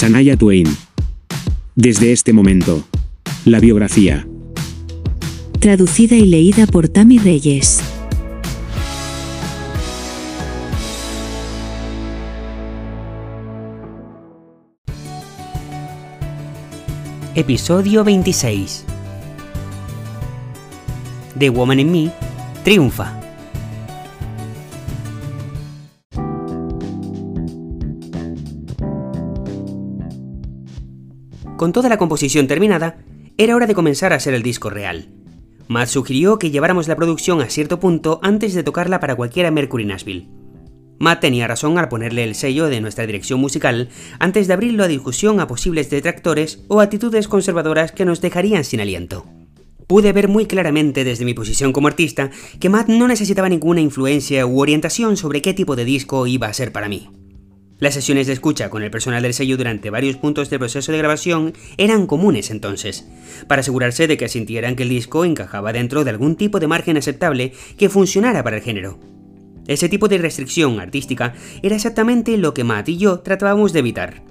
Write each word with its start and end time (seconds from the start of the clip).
Sanaya 0.00 0.34
Twain. 0.34 0.66
Desde 1.74 2.10
este 2.10 2.32
momento. 2.32 2.82
La 3.44 3.60
biografía. 3.60 4.26
Traducida 5.58 6.16
y 6.16 6.24
leída 6.24 6.66
por 6.66 6.88
Tami 6.88 7.18
Reyes. 7.18 7.82
Episodio 17.34 18.02
26. 18.02 18.86
The 21.38 21.50
Woman 21.50 21.78
in 21.78 21.92
Me 21.92 22.12
triunfa. 22.64 23.29
Con 31.60 31.72
toda 31.72 31.90
la 31.90 31.98
composición 31.98 32.46
terminada, 32.46 33.04
era 33.36 33.54
hora 33.54 33.66
de 33.66 33.74
comenzar 33.74 34.14
a 34.14 34.16
hacer 34.16 34.32
el 34.32 34.42
disco 34.42 34.70
real. 34.70 35.10
Matt 35.68 35.88
sugirió 35.88 36.38
que 36.38 36.50
lleváramos 36.50 36.88
la 36.88 36.96
producción 36.96 37.42
a 37.42 37.50
cierto 37.50 37.78
punto 37.78 38.18
antes 38.22 38.54
de 38.54 38.62
tocarla 38.62 38.98
para 38.98 39.14
cualquiera 39.14 39.50
Mercury 39.50 39.84
Nashville. 39.84 40.26
Matt 40.98 41.20
tenía 41.20 41.46
razón 41.46 41.76
al 41.76 41.90
ponerle 41.90 42.24
el 42.24 42.34
sello 42.34 42.68
de 42.68 42.80
nuestra 42.80 43.04
dirección 43.06 43.40
musical 43.40 43.90
antes 44.18 44.48
de 44.48 44.54
abrirlo 44.54 44.84
a 44.84 44.88
discusión 44.88 45.38
a 45.38 45.46
posibles 45.46 45.90
detractores 45.90 46.64
o 46.68 46.80
actitudes 46.80 47.28
conservadoras 47.28 47.92
que 47.92 48.06
nos 48.06 48.22
dejarían 48.22 48.64
sin 48.64 48.80
aliento. 48.80 49.26
Pude 49.86 50.14
ver 50.14 50.28
muy 50.28 50.46
claramente 50.46 51.04
desde 51.04 51.26
mi 51.26 51.34
posición 51.34 51.74
como 51.74 51.88
artista 51.88 52.30
que 52.58 52.70
Matt 52.70 52.88
no 52.88 53.06
necesitaba 53.06 53.50
ninguna 53.50 53.82
influencia 53.82 54.46
u 54.46 54.62
orientación 54.62 55.18
sobre 55.18 55.42
qué 55.42 55.52
tipo 55.52 55.76
de 55.76 55.84
disco 55.84 56.26
iba 56.26 56.46
a 56.46 56.54
ser 56.54 56.72
para 56.72 56.88
mí. 56.88 57.19
Las 57.80 57.94
sesiones 57.94 58.26
de 58.26 58.34
escucha 58.34 58.68
con 58.68 58.82
el 58.82 58.90
personal 58.90 59.22
del 59.22 59.32
sello 59.32 59.56
durante 59.56 59.88
varios 59.88 60.16
puntos 60.16 60.50
del 60.50 60.58
proceso 60.58 60.92
de 60.92 60.98
grabación 60.98 61.54
eran 61.78 62.06
comunes 62.06 62.50
entonces, 62.50 63.08
para 63.48 63.60
asegurarse 63.60 64.06
de 64.06 64.18
que 64.18 64.28
sintieran 64.28 64.76
que 64.76 64.82
el 64.82 64.90
disco 64.90 65.24
encajaba 65.24 65.72
dentro 65.72 66.04
de 66.04 66.10
algún 66.10 66.36
tipo 66.36 66.60
de 66.60 66.66
margen 66.66 66.98
aceptable 66.98 67.54
que 67.78 67.88
funcionara 67.88 68.44
para 68.44 68.58
el 68.58 68.62
género. 68.62 69.00
Ese 69.66 69.88
tipo 69.88 70.08
de 70.08 70.18
restricción 70.18 70.78
artística 70.78 71.32
era 71.62 71.76
exactamente 71.76 72.36
lo 72.36 72.52
que 72.52 72.64
Matt 72.64 72.90
y 72.90 72.98
yo 72.98 73.20
tratábamos 73.20 73.72
de 73.72 73.78
evitar. 73.78 74.22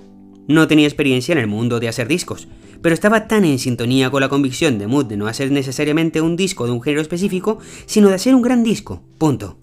No 0.47 0.67
tenía 0.67 0.85
experiencia 0.85 1.31
en 1.31 1.39
el 1.39 1.47
mundo 1.47 1.79
de 1.79 1.87
hacer 1.87 2.07
discos, 2.07 2.47
pero 2.83 2.93
estaba 2.93 3.27
tan 3.27 3.45
en 3.45 3.57
sintonía 3.57 4.11
con 4.11 4.21
la 4.21 4.29
convicción 4.29 4.77
de 4.77 4.85
Mood 4.85 5.05
de 5.05 5.17
no 5.17 5.27
hacer 5.27 5.51
necesariamente 5.51 6.21
un 6.21 6.35
disco 6.35 6.65
de 6.65 6.71
un 6.71 6.83
género 6.83 7.01
específico, 7.01 7.57
sino 7.87 8.09
de 8.09 8.15
hacer 8.15 8.35
un 8.35 8.43
gran 8.43 8.63
disco, 8.63 9.03
punto. 9.17 9.57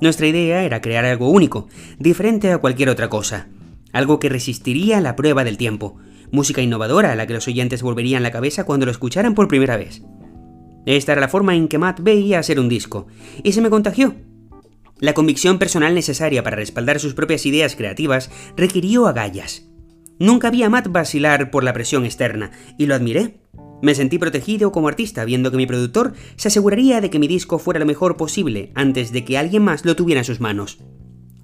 Nuestra 0.00 0.26
idea 0.26 0.64
era 0.64 0.80
crear 0.80 1.04
algo 1.04 1.30
único, 1.30 1.68
diferente 1.98 2.52
a 2.52 2.58
cualquier 2.58 2.88
otra 2.88 3.08
cosa, 3.08 3.48
algo 3.92 4.18
que 4.18 4.28
resistiría 4.28 5.00
la 5.00 5.16
prueba 5.16 5.44
del 5.44 5.58
tiempo, 5.58 5.96
música 6.30 6.62
innovadora 6.62 7.12
a 7.12 7.16
la 7.16 7.26
que 7.26 7.34
los 7.34 7.48
oyentes 7.48 7.82
volverían 7.82 8.22
la 8.22 8.30
cabeza 8.30 8.64
cuando 8.64 8.86
lo 8.86 8.92
escucharan 8.92 9.34
por 9.34 9.48
primera 9.48 9.76
vez. 9.76 10.02
Esta 10.86 11.12
era 11.12 11.20
la 11.20 11.28
forma 11.28 11.54
en 11.54 11.68
que 11.68 11.78
Matt 11.78 12.00
veía 12.00 12.38
hacer 12.38 12.58
un 12.58 12.68
disco, 12.68 13.06
y 13.42 13.52
se 13.52 13.60
me 13.60 13.68
contagió, 13.68 14.14
la 15.00 15.14
convicción 15.14 15.58
personal 15.58 15.94
necesaria 15.94 16.42
para 16.42 16.56
respaldar 16.56 17.00
sus 17.00 17.14
propias 17.14 17.46
ideas 17.46 17.74
creativas 17.74 18.30
requirió 18.54 19.06
agallas. 19.06 19.66
Nunca 20.18 20.50
vi 20.50 20.62
a 20.62 20.68
Matt 20.68 20.88
vacilar 20.88 21.50
por 21.50 21.64
la 21.64 21.72
presión 21.72 22.04
externa, 22.04 22.50
y 22.76 22.84
lo 22.84 22.94
admiré. 22.94 23.40
Me 23.82 23.94
sentí 23.94 24.18
protegido 24.18 24.72
como 24.72 24.88
artista 24.88 25.24
viendo 25.24 25.50
que 25.50 25.56
mi 25.56 25.66
productor 25.66 26.12
se 26.36 26.48
aseguraría 26.48 27.00
de 27.00 27.10
que 27.10 27.18
mi 27.18 27.28
disco 27.28 27.58
fuera 27.58 27.80
lo 27.80 27.86
mejor 27.86 28.16
posible 28.16 28.72
antes 28.74 29.12
de 29.12 29.24
que 29.24 29.38
alguien 29.38 29.62
más 29.62 29.84
lo 29.84 29.96
tuviera 29.96 30.20
en 30.20 30.24
sus 30.24 30.40
manos. 30.40 30.78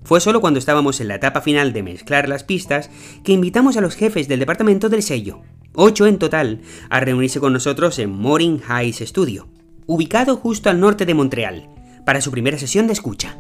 Fue 0.05 0.21
solo 0.21 0.41
cuando 0.41 0.59
estábamos 0.59 1.01
en 1.01 1.09
la 1.09 1.17
etapa 1.17 1.41
final 1.41 1.73
de 1.73 1.83
mezclar 1.83 2.29
las 2.29 2.45
pistas 2.45 2.91
que 3.25 3.33
invitamos 3.33 3.77
a 3.77 3.81
los 3.81 3.97
jefes 3.97 4.29
del 4.29 4.39
departamento 4.39 4.89
del 4.89 5.03
sello, 5.03 5.43
ocho 5.75 6.07
en 6.07 6.19
total, 6.19 6.61
a 6.91 7.01
reunirse 7.01 7.41
con 7.41 7.53
nosotros 7.53 7.99
en 7.99 8.11
Morin 8.11 8.61
Heights 8.69 9.01
Studio, 9.09 9.49
ubicado 9.87 10.37
justo 10.37 10.71
al 10.71 10.79
norte 10.79 11.07
de 11.07 11.15
Montreal, 11.15 11.69
para 12.05 12.21
su 12.21 12.31
primera 12.31 12.59
sesión 12.59 12.87
de 12.87 12.93
escucha. 12.93 13.39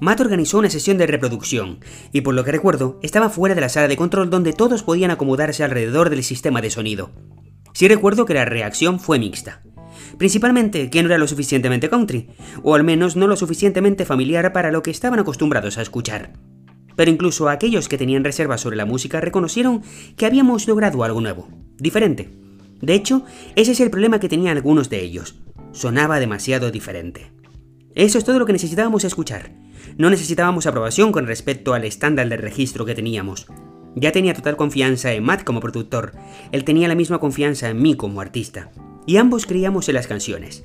Matt 0.00 0.20
organizó 0.20 0.58
una 0.58 0.70
sesión 0.70 0.96
de 0.96 1.06
reproducción, 1.06 1.80
y 2.12 2.20
por 2.20 2.34
lo 2.34 2.44
que 2.44 2.52
recuerdo, 2.52 2.98
estaba 3.02 3.30
fuera 3.30 3.54
de 3.54 3.60
la 3.60 3.68
sala 3.68 3.88
de 3.88 3.96
control 3.96 4.30
donde 4.30 4.52
todos 4.52 4.84
podían 4.84 5.10
acomodarse 5.10 5.64
alrededor 5.64 6.08
del 6.08 6.22
sistema 6.22 6.62
de 6.62 6.70
sonido. 6.70 7.10
Sí 7.78 7.86
recuerdo 7.86 8.24
que 8.24 8.34
la 8.34 8.44
reacción 8.44 8.98
fue 8.98 9.20
mixta. 9.20 9.62
Principalmente 10.16 10.90
que 10.90 11.00
no 11.00 11.10
era 11.10 11.16
lo 11.16 11.28
suficientemente 11.28 11.88
country, 11.88 12.28
o 12.64 12.74
al 12.74 12.82
menos 12.82 13.14
no 13.14 13.28
lo 13.28 13.36
suficientemente 13.36 14.04
familiar 14.04 14.52
para 14.52 14.72
lo 14.72 14.82
que 14.82 14.90
estaban 14.90 15.20
acostumbrados 15.20 15.78
a 15.78 15.82
escuchar. 15.82 16.32
Pero 16.96 17.08
incluso 17.08 17.48
aquellos 17.48 17.88
que 17.88 17.96
tenían 17.96 18.24
reservas 18.24 18.62
sobre 18.62 18.76
la 18.76 18.84
música 18.84 19.20
reconocieron 19.20 19.84
que 20.16 20.26
habíamos 20.26 20.66
logrado 20.66 21.04
algo 21.04 21.20
nuevo, 21.20 21.48
diferente. 21.76 22.28
De 22.82 22.94
hecho, 22.94 23.24
ese 23.54 23.70
es 23.70 23.78
el 23.78 23.90
problema 23.90 24.18
que 24.18 24.28
tenían 24.28 24.56
algunos 24.56 24.90
de 24.90 25.00
ellos. 25.00 25.36
Sonaba 25.70 26.18
demasiado 26.18 26.72
diferente. 26.72 27.30
Eso 27.94 28.18
es 28.18 28.24
todo 28.24 28.40
lo 28.40 28.46
que 28.46 28.54
necesitábamos 28.54 29.04
escuchar. 29.04 29.52
No 29.96 30.10
necesitábamos 30.10 30.66
aprobación 30.66 31.12
con 31.12 31.28
respecto 31.28 31.74
al 31.74 31.84
estándar 31.84 32.28
de 32.28 32.38
registro 32.38 32.84
que 32.84 32.96
teníamos. 32.96 33.46
Ya 33.94 34.12
tenía 34.12 34.34
total 34.34 34.56
confianza 34.56 35.12
en 35.12 35.24
Matt 35.24 35.44
como 35.44 35.60
productor, 35.60 36.12
él 36.52 36.64
tenía 36.64 36.88
la 36.88 36.94
misma 36.94 37.18
confianza 37.18 37.68
en 37.68 37.82
mí 37.82 37.94
como 37.94 38.20
artista, 38.20 38.70
y 39.06 39.16
ambos 39.16 39.46
creíamos 39.46 39.88
en 39.88 39.94
las 39.94 40.06
canciones. 40.06 40.62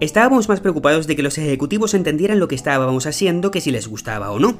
Estábamos 0.00 0.48
más 0.48 0.60
preocupados 0.60 1.06
de 1.06 1.14
que 1.14 1.22
los 1.22 1.36
ejecutivos 1.36 1.92
entendieran 1.92 2.40
lo 2.40 2.48
que 2.48 2.54
estábamos 2.54 3.06
haciendo 3.06 3.50
que 3.50 3.60
si 3.60 3.70
les 3.70 3.86
gustaba 3.86 4.30
o 4.30 4.38
no. 4.38 4.58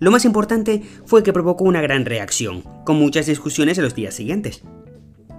Lo 0.00 0.10
más 0.10 0.24
importante 0.24 0.82
fue 1.06 1.22
que 1.22 1.32
provocó 1.32 1.64
una 1.64 1.80
gran 1.80 2.04
reacción, 2.04 2.64
con 2.84 2.96
muchas 2.96 3.26
discusiones 3.26 3.78
en 3.78 3.84
los 3.84 3.94
días 3.94 4.14
siguientes. 4.14 4.62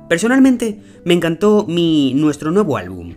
Personalmente, 0.07 0.79
me 1.03 1.13
encantó 1.13 1.65
mi 1.67 2.13
nuestro 2.13 2.51
nuevo 2.51 2.77
álbum. 2.77 3.15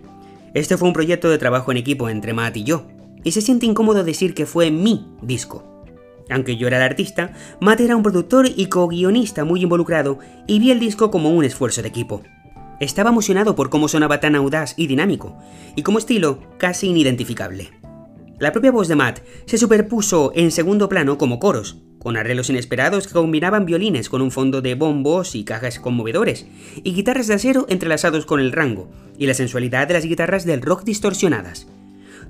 Este 0.53 0.77
fue 0.77 0.89
un 0.89 0.95
proyecto 0.95 1.31
de 1.31 1.39
trabajo 1.39 1.71
en 1.71 1.77
equipo 1.77 2.09
entre 2.09 2.33
Matt 2.33 2.57
y 2.57 2.65
yo, 2.65 2.87
y 3.23 3.33
se 3.33 3.41
siente 3.41 3.67
incómodo 3.67 4.03
decir 4.03 4.35
que 4.35 4.47
fue 4.47 4.71
mi 4.71 5.07
disco. 5.23 5.76
Aunque 6.31 6.57
yo 6.57 6.67
era 6.67 6.79
el 6.79 6.83
artista, 6.83 7.33
Matt 7.61 7.81
era 7.81 7.97
un 7.97 8.03
productor 8.03 8.49
y 8.55 8.67
co-guionista 8.67 9.45
muy 9.45 9.63
involucrado 9.63 10.19
y 10.47 10.59
vi 10.59 10.71
el 10.71 10.81
disco 10.81 11.11
como 11.11 11.31
un 11.31 11.45
esfuerzo 11.45 11.83
de 11.83 11.89
equipo. 11.89 12.23
Estaba 12.81 13.11
emocionado 13.11 13.55
por 13.55 13.71
cómo 13.71 13.89
sonaba 13.89 14.21
tan 14.21 14.35
audaz 14.35 14.75
y 14.77 14.87
dinámico, 14.87 15.37
y 15.77 15.83
como 15.83 15.99
estilo 15.99 16.41
casi 16.59 16.89
inidentificable. 16.89 17.71
La 18.39 18.53
propia 18.53 18.71
voz 18.71 18.87
de 18.89 18.97
Matt 18.97 19.21
se 19.47 19.57
superpuso 19.57 20.31
en 20.35 20.51
segundo 20.51 20.91
plano 20.91 21.17
como 21.17 21.39
coros, 21.39 21.79
con 21.99 22.19
arreglos 22.19 22.51
inesperados 22.51 23.07
que 23.07 23.15
combinaban 23.15 23.65
violines 23.65 24.11
con 24.11 24.21
un 24.21 24.31
fondo 24.31 24.61
de 24.61 24.75
bombos 24.75 25.35
y 25.35 25.45
cajas 25.45 25.81
conmovedores, 25.81 26.47
y 26.85 26.93
guitarras 26.93 27.29
de 27.29 27.35
acero 27.35 27.65
entrelazados 27.71 28.27
con 28.27 28.41
el 28.41 28.53
rango, 28.53 28.91
y 29.17 29.27
la 29.27 29.33
sensualidad 29.33 29.89
de 29.89 29.95
las 29.95 30.05
guitarras 30.05 30.45
del 30.45 30.61
rock 30.61 30.85
distorsionadas. 30.85 31.67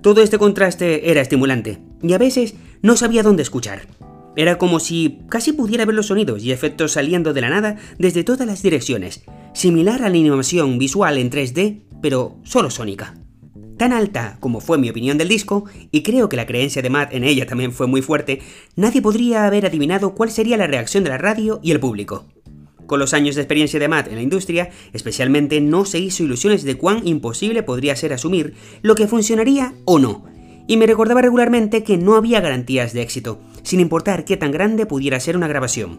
Todo 0.00 0.22
este 0.22 0.38
contraste 0.38 1.10
era 1.10 1.20
estimulante, 1.20 1.80
y 2.02 2.12
a 2.12 2.18
veces 2.18 2.54
no 2.86 2.96
sabía 2.96 3.24
dónde 3.24 3.42
escuchar. 3.42 3.88
Era 4.36 4.58
como 4.58 4.78
si 4.78 5.18
casi 5.28 5.52
pudiera 5.52 5.84
ver 5.84 5.96
los 5.96 6.06
sonidos 6.06 6.44
y 6.44 6.52
efectos 6.52 6.92
saliendo 6.92 7.32
de 7.32 7.40
la 7.40 7.50
nada 7.50 7.76
desde 7.98 8.22
todas 8.22 8.46
las 8.46 8.62
direcciones, 8.62 9.24
similar 9.54 10.02
a 10.02 10.08
la 10.08 10.16
animación 10.16 10.78
visual 10.78 11.18
en 11.18 11.28
3D, 11.28 11.82
pero 12.00 12.36
solo 12.44 12.70
sónica. 12.70 13.14
Tan 13.76 13.92
alta 13.92 14.36
como 14.38 14.60
fue 14.60 14.78
mi 14.78 14.88
opinión 14.88 15.18
del 15.18 15.26
disco, 15.26 15.64
y 15.90 16.04
creo 16.04 16.28
que 16.28 16.36
la 16.36 16.46
creencia 16.46 16.80
de 16.80 16.88
Matt 16.88 17.12
en 17.12 17.24
ella 17.24 17.44
también 17.44 17.72
fue 17.72 17.88
muy 17.88 18.02
fuerte, 18.02 18.40
nadie 18.76 19.02
podría 19.02 19.46
haber 19.46 19.66
adivinado 19.66 20.14
cuál 20.14 20.30
sería 20.30 20.56
la 20.56 20.68
reacción 20.68 21.02
de 21.02 21.10
la 21.10 21.18
radio 21.18 21.58
y 21.64 21.72
el 21.72 21.80
público. 21.80 22.26
Con 22.86 23.00
los 23.00 23.14
años 23.14 23.34
de 23.34 23.42
experiencia 23.42 23.80
de 23.80 23.88
Matt 23.88 24.06
en 24.06 24.14
la 24.14 24.22
industria, 24.22 24.70
especialmente 24.92 25.60
no 25.60 25.86
se 25.86 25.98
hizo 25.98 26.22
ilusiones 26.22 26.62
de 26.62 26.76
cuán 26.76 27.04
imposible 27.04 27.64
podría 27.64 27.96
ser 27.96 28.12
asumir 28.12 28.54
lo 28.82 28.94
que 28.94 29.08
funcionaría 29.08 29.74
o 29.84 29.98
no, 29.98 30.35
y 30.66 30.76
me 30.76 30.86
recordaba 30.86 31.22
regularmente 31.22 31.82
que 31.82 31.96
no 31.96 32.16
había 32.16 32.40
garantías 32.40 32.92
de 32.92 33.02
éxito, 33.02 33.40
sin 33.62 33.80
importar 33.80 34.24
qué 34.24 34.36
tan 34.36 34.52
grande 34.52 34.86
pudiera 34.86 35.20
ser 35.20 35.36
una 35.36 35.48
grabación. 35.48 35.98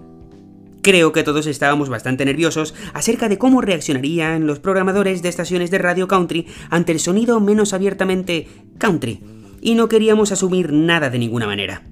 Creo 0.82 1.12
que 1.12 1.24
todos 1.24 1.48
estábamos 1.48 1.90
bastante 1.90 2.24
nerviosos 2.24 2.74
acerca 2.94 3.28
de 3.28 3.38
cómo 3.38 3.62
reaccionarían 3.62 4.48
los 4.48 4.60
programadores 4.60 5.22
de 5.22 5.30
estaciones 5.30 5.70
de 5.70 5.80
radio 5.80 6.08
country 6.08 6.48
ante 6.70 6.94
el 6.94 7.00
sonido 7.00 7.40
menos 7.40 7.74
abiertamente 7.74 8.48
country, 8.78 9.22
y 9.62 9.76
no 9.76 9.90
queríamos 9.90 10.32
asumir 10.32 10.72
nada 10.72 11.10
de 11.10 11.20
ninguna 11.20 11.46
manera. 11.46 11.84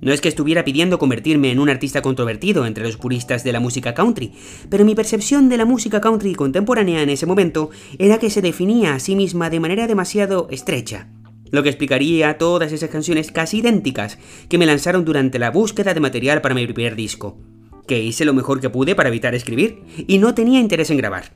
No 0.00 0.12
es 0.12 0.20
que 0.20 0.28
estuviera 0.28 0.64
pidiendo 0.64 0.98
convertirme 0.98 1.50
en 1.50 1.58
un 1.58 1.68
artista 1.68 2.02
controvertido 2.02 2.64
entre 2.66 2.84
los 2.84 2.96
puristas 2.96 3.42
de 3.42 3.52
la 3.52 3.58
música 3.58 3.94
country, 3.94 4.32
pero 4.70 4.84
mi 4.84 4.94
percepción 4.94 5.48
de 5.48 5.56
la 5.56 5.64
música 5.64 6.00
country 6.00 6.34
contemporánea 6.36 7.02
en 7.02 7.10
ese 7.10 7.26
momento 7.26 7.70
era 7.98 8.18
que 8.18 8.30
se 8.30 8.42
definía 8.42 8.94
a 8.94 9.00
sí 9.00 9.16
misma 9.16 9.50
de 9.50 9.58
manera 9.58 9.88
demasiado 9.88 10.46
estrecha, 10.50 11.08
lo 11.50 11.62
que 11.62 11.68
explicaría 11.68 12.38
todas 12.38 12.72
esas 12.72 12.90
canciones 12.90 13.32
casi 13.32 13.58
idénticas 13.58 14.18
que 14.48 14.58
me 14.58 14.66
lanzaron 14.66 15.04
durante 15.04 15.38
la 15.38 15.50
búsqueda 15.50 15.94
de 15.94 16.00
material 16.00 16.40
para 16.40 16.54
mi 16.54 16.66
primer 16.66 16.96
disco, 16.96 17.38
que 17.86 18.02
hice 18.02 18.24
lo 18.24 18.34
mejor 18.34 18.60
que 18.60 18.70
pude 18.70 18.94
para 18.94 19.08
evitar 19.08 19.34
escribir 19.34 19.82
y 20.06 20.18
no 20.18 20.34
tenía 20.34 20.60
interés 20.60 20.90
en 20.90 20.98
grabar. 20.98 21.32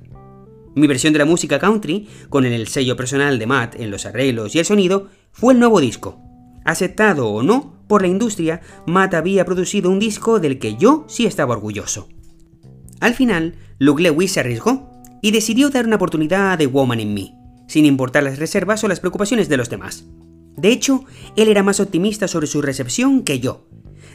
Mi 0.74 0.86
versión 0.86 1.12
de 1.12 1.18
la 1.18 1.24
música 1.24 1.58
country, 1.58 2.08
con 2.30 2.46
el 2.46 2.66
sello 2.68 2.96
personal 2.96 3.38
de 3.38 3.46
Matt 3.46 3.74
en 3.78 3.90
los 3.90 4.06
arreglos 4.06 4.54
y 4.54 4.58
el 4.58 4.64
sonido, 4.64 5.08
fue 5.30 5.52
el 5.52 5.60
nuevo 5.60 5.80
disco. 5.80 6.18
Aceptado 6.64 7.28
o 7.28 7.42
no 7.42 7.84
por 7.88 8.02
la 8.02 8.08
industria, 8.08 8.62
Matt 8.86 9.14
había 9.14 9.44
producido 9.44 9.90
un 9.90 9.98
disco 9.98 10.40
del 10.40 10.58
que 10.58 10.76
yo 10.76 11.04
sí 11.08 11.26
estaba 11.26 11.54
orgulloso. 11.54 12.08
Al 13.00 13.14
final, 13.14 13.56
Luke 13.78 14.02
Lewis 14.02 14.32
se 14.32 14.40
arriesgó 14.40 14.90
y 15.20 15.32
decidió 15.32 15.68
dar 15.68 15.86
una 15.86 15.96
oportunidad 15.96 16.52
a 16.52 16.56
The 16.56 16.68
Woman 16.68 17.00
in 17.00 17.14
Me, 17.14 17.34
sin 17.72 17.86
importar 17.86 18.22
las 18.22 18.38
reservas 18.38 18.84
o 18.84 18.88
las 18.88 19.00
preocupaciones 19.00 19.48
de 19.48 19.56
los 19.56 19.70
demás. 19.70 20.04
De 20.58 20.68
hecho, 20.68 21.06
él 21.36 21.48
era 21.48 21.62
más 21.62 21.80
optimista 21.80 22.28
sobre 22.28 22.46
su 22.46 22.60
recepción 22.60 23.22
que 23.22 23.40
yo. 23.40 23.66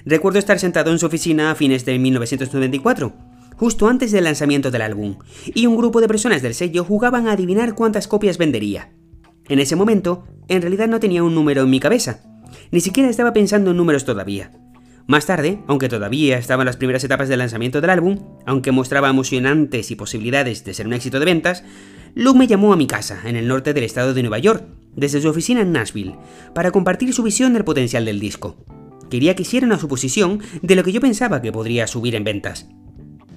Recuerdo 0.06 0.38
estar 0.38 0.60
sentado 0.60 0.92
en 0.92 1.00
su 1.00 1.08
oficina 1.08 1.50
a 1.50 1.56
fines 1.56 1.84
de 1.84 1.98
1994, 1.98 3.14
justo 3.56 3.88
antes 3.88 4.12
del 4.12 4.26
lanzamiento 4.26 4.70
del 4.70 4.84
álbum, 4.84 5.18
y 5.56 5.66
un 5.66 5.76
grupo 5.76 6.02
de 6.02 6.08
personas 6.08 6.44
del 6.44 6.54
sello 6.54 6.84
jugaban 6.84 7.28
a 7.28 7.32
adivinar 7.32 7.74
cuántas 7.74 8.08
copias 8.08 8.38
vendería. 8.38 8.92
En 9.50 9.58
ese 9.58 9.76
momento, 9.76 10.28
en 10.50 10.62
realidad 10.62 10.88
no 10.88 11.00
tenía 11.00 11.24
un 11.24 11.34
número 11.34 11.64
en 11.64 11.72
mi 11.72 11.80
cabeza, 11.80 12.22
ni 12.70 12.80
siquiera 12.80 13.10
estaba 13.10 13.34
pensando 13.34 13.72
en 13.72 13.78
números 13.78 14.06
todavía. 14.06 14.52
Más 15.08 15.26
tarde, 15.26 15.64
aunque 15.66 15.90
todavía 15.90 16.38
estaban 16.38 16.68
las 16.68 16.78
primeras 16.78 17.04
etapas 17.04 17.28
del 17.28 17.40
lanzamiento 17.40 17.82
del 17.82 17.90
álbum, 17.90 18.20
aunque 18.46 18.72
mostraba 18.72 19.10
emocionantes 19.10 19.90
y 19.90 19.96
posibilidades 19.96 20.64
de 20.64 20.76
ser 20.76 20.86
un 20.86 20.94
éxito 20.94 21.18
de 21.18 21.26
ventas, 21.26 21.64
Luke 22.18 22.40
me 22.40 22.48
llamó 22.48 22.74
a 22.74 22.78
mi 22.78 22.88
casa, 22.88 23.22
en 23.26 23.36
el 23.36 23.48
norte 23.48 23.76
del 23.76 23.84
estado 23.84 24.16
de 24.16 24.24
Nueva 24.24 24.40
York, 24.40 24.64
desde 24.96 25.22
su 25.22 25.30
oficina 25.30 25.62
en 25.62 25.72
Nashville, 25.72 26.16
para 26.56 26.72
compartir 26.72 27.14
su 27.14 27.22
visión 27.22 27.54
del 27.54 27.64
potencial 27.64 28.06
del 28.06 28.20
disco. 28.20 28.56
Quería 29.12 29.36
que 29.36 29.44
hiciera 29.44 29.68
una 29.68 29.78
suposición 29.78 30.42
de 30.64 30.76
lo 30.76 30.84
que 30.84 30.92
yo 30.92 31.00
pensaba 31.00 31.44
que 31.44 31.52
podría 31.52 31.86
subir 31.86 32.16
en 32.16 32.24
ventas. 32.24 32.66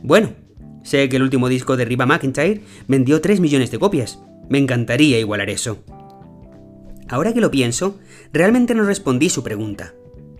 Bueno, 0.02 0.32
sé 0.82 1.10
que 1.10 1.16
el 1.16 1.22
último 1.22 1.50
disco 1.50 1.76
de 1.76 1.84
Riva 1.84 2.06
McIntyre 2.06 2.62
vendió 2.88 3.20
3 3.20 3.40
millones 3.40 3.70
de 3.70 3.78
copias. 3.78 4.18
Me 4.48 4.56
encantaría 4.56 5.18
igualar 5.18 5.50
eso. 5.50 5.84
Ahora 7.06 7.34
que 7.34 7.42
lo 7.42 7.50
pienso, 7.50 7.98
realmente 8.32 8.74
no 8.74 8.84
respondí 8.84 9.28
su 9.28 9.42
pregunta. 9.42 9.92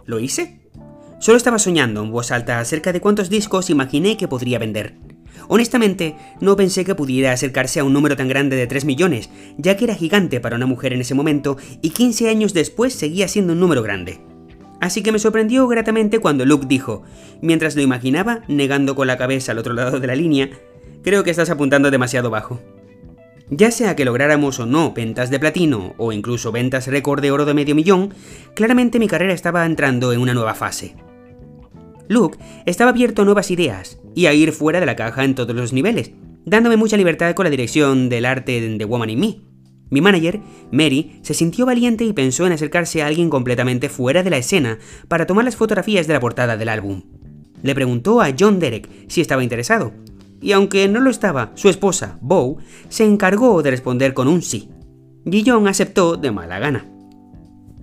¿Lo 0.06 0.18
hice? 0.18 0.62
Solo 1.18 1.36
estaba 1.36 1.58
soñando 1.58 2.02
en 2.02 2.10
voz 2.10 2.30
alta 2.30 2.58
acerca 2.58 2.94
de 2.94 3.02
cuántos 3.02 3.28
discos 3.28 3.68
imaginé 3.68 4.16
que 4.16 4.28
podría 4.28 4.58
vender. 4.58 5.09
Honestamente, 5.48 6.16
no 6.40 6.56
pensé 6.56 6.84
que 6.84 6.94
pudiera 6.94 7.32
acercarse 7.32 7.80
a 7.80 7.84
un 7.84 7.92
número 7.92 8.16
tan 8.16 8.28
grande 8.28 8.56
de 8.56 8.66
3 8.66 8.84
millones, 8.84 9.30
ya 9.56 9.76
que 9.76 9.84
era 9.84 9.94
gigante 9.94 10.40
para 10.40 10.56
una 10.56 10.66
mujer 10.66 10.92
en 10.92 11.00
ese 11.00 11.14
momento 11.14 11.56
y 11.82 11.90
15 11.90 12.28
años 12.28 12.54
después 12.54 12.94
seguía 12.94 13.28
siendo 13.28 13.52
un 13.52 13.60
número 13.60 13.82
grande. 13.82 14.20
Así 14.80 15.02
que 15.02 15.12
me 15.12 15.18
sorprendió 15.18 15.68
gratamente 15.68 16.20
cuando 16.20 16.46
Luke 16.46 16.66
dijo, 16.66 17.02
mientras 17.42 17.76
lo 17.76 17.82
imaginaba, 17.82 18.42
negando 18.48 18.94
con 18.94 19.06
la 19.06 19.18
cabeza 19.18 19.52
al 19.52 19.58
otro 19.58 19.74
lado 19.74 20.00
de 20.00 20.06
la 20.06 20.14
línea, 20.14 20.50
creo 21.02 21.22
que 21.22 21.30
estás 21.30 21.50
apuntando 21.50 21.90
demasiado 21.90 22.30
bajo. 22.30 22.60
Ya 23.50 23.72
sea 23.72 23.96
que 23.96 24.04
lográramos 24.04 24.60
o 24.60 24.66
no 24.66 24.92
ventas 24.92 25.28
de 25.28 25.40
platino 25.40 25.94
o 25.98 26.12
incluso 26.12 26.52
ventas 26.52 26.86
récord 26.86 27.20
de 27.20 27.32
oro 27.32 27.44
de 27.44 27.54
medio 27.54 27.74
millón, 27.74 28.14
claramente 28.54 29.00
mi 29.00 29.08
carrera 29.08 29.34
estaba 29.34 29.66
entrando 29.66 30.12
en 30.12 30.20
una 30.20 30.34
nueva 30.34 30.54
fase. 30.54 30.94
Luke 32.10 32.38
estaba 32.66 32.90
abierto 32.90 33.22
a 33.22 33.24
nuevas 33.24 33.52
ideas 33.52 34.00
y 34.16 34.26
a 34.26 34.34
ir 34.34 34.50
fuera 34.50 34.80
de 34.80 34.86
la 34.86 34.96
caja 34.96 35.22
en 35.22 35.36
todos 35.36 35.54
los 35.54 35.72
niveles, 35.72 36.10
dándome 36.44 36.76
mucha 36.76 36.96
libertad 36.96 37.32
con 37.34 37.44
la 37.44 37.50
dirección 37.50 38.08
del 38.08 38.24
arte 38.24 38.60
de 38.60 38.84
Woman 38.84 39.10
in 39.10 39.20
Me. 39.20 39.40
Mi 39.90 40.00
manager, 40.00 40.40
Mary, 40.72 41.20
se 41.22 41.34
sintió 41.34 41.66
valiente 41.66 42.02
y 42.04 42.12
pensó 42.12 42.48
en 42.48 42.52
acercarse 42.52 43.00
a 43.00 43.06
alguien 43.06 43.30
completamente 43.30 43.88
fuera 43.88 44.24
de 44.24 44.30
la 44.30 44.38
escena 44.38 44.80
para 45.06 45.24
tomar 45.24 45.44
las 45.44 45.54
fotografías 45.54 46.08
de 46.08 46.14
la 46.14 46.18
portada 46.18 46.56
del 46.56 46.68
álbum. 46.68 47.02
Le 47.62 47.76
preguntó 47.76 48.20
a 48.20 48.34
John 48.36 48.58
Derek 48.58 48.88
si 49.06 49.20
estaba 49.20 49.44
interesado, 49.44 49.92
y 50.42 50.50
aunque 50.50 50.88
no 50.88 50.98
lo 50.98 51.10
estaba, 51.10 51.52
su 51.54 51.68
esposa, 51.68 52.18
Bo, 52.20 52.58
se 52.88 53.04
encargó 53.04 53.62
de 53.62 53.70
responder 53.70 54.14
con 54.14 54.26
un 54.26 54.42
sí. 54.42 54.68
Y 55.24 55.48
aceptó 55.48 56.16
de 56.16 56.32
mala 56.32 56.58
gana. 56.58 56.90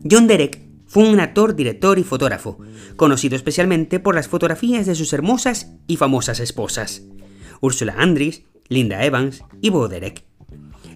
John 0.10 0.28
Derek 0.28 0.67
fue 0.88 1.08
un 1.08 1.20
actor, 1.20 1.56
director 1.56 2.00
y 2.00 2.04
fotógrafo, 2.04 2.60
conocido 2.96 3.36
especialmente 3.36 4.00
por 4.00 4.16
las 4.16 4.28
fotografías 4.28 4.86
de 4.86 4.96
sus 4.96 5.14
hermosas 5.14 5.74
y 5.86 5.98
famosas 5.98 6.40
esposas, 6.40 7.04
Ursula 7.62 7.96
Andris, 7.98 8.44
Linda 8.70 9.04
Evans 9.04 9.44
y 9.62 9.70
Bo 9.70 9.88
Derek. 9.88 10.24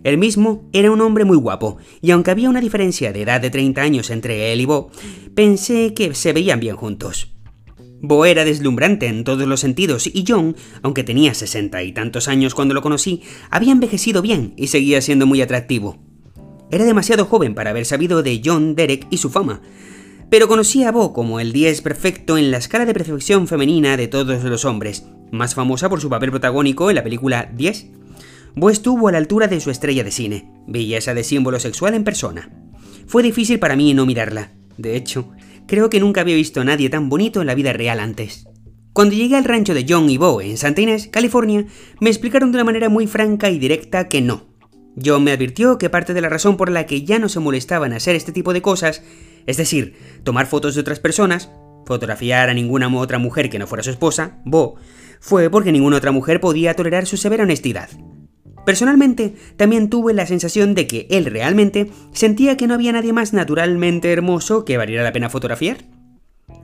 Él 0.03 0.17
mismo 0.17 0.67
era 0.73 0.89
un 0.89 1.01
hombre 1.01 1.25
muy 1.25 1.37
guapo, 1.37 1.77
y 2.01 2.11
aunque 2.11 2.31
había 2.31 2.49
una 2.49 2.61
diferencia 2.61 3.13
de 3.13 3.21
edad 3.21 3.39
de 3.39 3.51
30 3.51 3.81
años 3.81 4.09
entre 4.09 4.51
él 4.51 4.61
y 4.61 4.65
Bo, 4.65 4.91
pensé 5.35 5.93
que 5.93 6.15
se 6.15 6.33
veían 6.33 6.59
bien 6.59 6.75
juntos. 6.75 7.33
Bo 8.03 8.25
era 8.25 8.45
deslumbrante 8.45 9.05
en 9.05 9.23
todos 9.23 9.47
los 9.47 9.59
sentidos 9.59 10.07
y 10.07 10.25
John, 10.27 10.55
aunque 10.81 11.03
tenía 11.03 11.35
sesenta 11.35 11.83
y 11.83 11.91
tantos 11.91 12.27
años 12.27 12.55
cuando 12.55 12.73
lo 12.73 12.81
conocí, 12.81 13.21
había 13.51 13.71
envejecido 13.71 14.23
bien 14.23 14.55
y 14.57 14.67
seguía 14.67 15.01
siendo 15.01 15.27
muy 15.27 15.39
atractivo. 15.41 15.99
Era 16.71 16.85
demasiado 16.85 17.25
joven 17.25 17.53
para 17.53 17.71
haber 17.71 17.85
sabido 17.85 18.23
de 18.23 18.41
John 18.43 18.75
Derek 18.75 19.05
y 19.09 19.17
su 19.17 19.29
fama, 19.29 19.61
pero 20.29 20.47
conocía 20.47 20.87
a 20.87 20.91
Bo 20.93 21.11
como 21.11 21.41
el 21.41 21.51
10 21.51 21.81
perfecto 21.81 22.37
en 22.37 22.49
la 22.49 22.57
escala 22.57 22.85
de 22.85 22.93
perfección 22.93 23.49
femenina 23.49 23.97
de 23.97 24.07
todos 24.07 24.41
los 24.45 24.63
hombres, 24.63 25.05
más 25.29 25.53
famosa 25.53 25.89
por 25.89 25.99
su 25.99 26.09
papel 26.09 26.31
protagónico 26.31 26.89
en 26.89 26.95
la 26.95 27.03
película 27.03 27.51
10. 27.53 27.87
Bo 28.55 28.69
estuvo 28.69 29.09
a 29.09 29.11
la 29.11 29.17
altura 29.17 29.47
de 29.47 29.59
su 29.59 29.69
estrella 29.69 30.05
de 30.05 30.11
cine, 30.11 30.49
belleza 30.65 31.13
de 31.13 31.25
símbolo 31.25 31.59
sexual 31.59 31.93
en 31.93 32.05
persona. 32.05 32.49
Fue 33.05 33.21
difícil 33.21 33.59
para 33.59 33.75
mí 33.75 33.93
no 33.93 34.05
mirarla. 34.05 34.53
De 34.77 34.95
hecho, 34.95 35.29
creo 35.67 35.89
que 35.89 35.99
nunca 35.99 36.21
había 36.21 36.35
visto 36.35 36.61
a 36.61 36.65
nadie 36.65 36.89
tan 36.89 37.09
bonito 37.09 37.41
en 37.41 37.47
la 37.47 37.55
vida 37.55 37.73
real 37.73 37.99
antes. 37.99 38.47
Cuando 38.93 39.15
llegué 39.15 39.35
al 39.35 39.43
rancho 39.43 39.73
de 39.73 39.85
John 39.87 40.09
y 40.09 40.15
Bo 40.15 40.39
en 40.39 40.55
Santa 40.57 40.79
Inés, 40.79 41.09
California, 41.11 41.65
me 41.99 42.09
explicaron 42.09 42.53
de 42.53 42.57
una 42.57 42.63
manera 42.63 42.87
muy 42.87 43.07
franca 43.07 43.49
y 43.49 43.59
directa 43.59 44.07
que 44.07 44.21
no, 44.21 44.50
John 45.03 45.23
me 45.23 45.31
advirtió 45.31 45.77
que 45.77 45.89
parte 45.89 46.13
de 46.13 46.21
la 46.21 46.29
razón 46.29 46.57
por 46.57 46.69
la 46.69 46.85
que 46.85 47.03
ya 47.03 47.19
no 47.19 47.29
se 47.29 47.39
molestaba 47.39 47.85
en 47.85 47.93
hacer 47.93 48.15
este 48.15 48.31
tipo 48.31 48.53
de 48.53 48.61
cosas, 48.61 49.03
es 49.45 49.57
decir, 49.57 49.95
tomar 50.23 50.47
fotos 50.47 50.75
de 50.75 50.81
otras 50.81 50.99
personas, 50.99 51.49
fotografiar 51.85 52.49
a 52.49 52.53
ninguna 52.53 52.93
otra 52.97 53.17
mujer 53.17 53.49
que 53.49 53.59
no 53.59 53.67
fuera 53.67 53.83
su 53.83 53.89
esposa, 53.89 54.39
Bo, 54.45 54.75
fue 55.19 55.49
porque 55.49 55.71
ninguna 55.71 55.97
otra 55.97 56.11
mujer 56.11 56.41
podía 56.41 56.73
tolerar 56.73 57.05
su 57.05 57.17
severa 57.17 57.43
honestidad. 57.43 57.89
Personalmente, 58.65 59.35
también 59.57 59.89
tuve 59.89 60.13
la 60.13 60.27
sensación 60.27 60.75
de 60.75 60.85
que 60.85 61.07
él 61.09 61.25
realmente 61.25 61.91
sentía 62.11 62.57
que 62.57 62.67
no 62.67 62.75
había 62.75 62.91
nadie 62.91 63.13
más 63.13 63.33
naturalmente 63.33 64.11
hermoso 64.11 64.65
que 64.65 64.77
valiera 64.77 65.03
la 65.03 65.13
pena 65.13 65.29
fotografiar. 65.29 65.77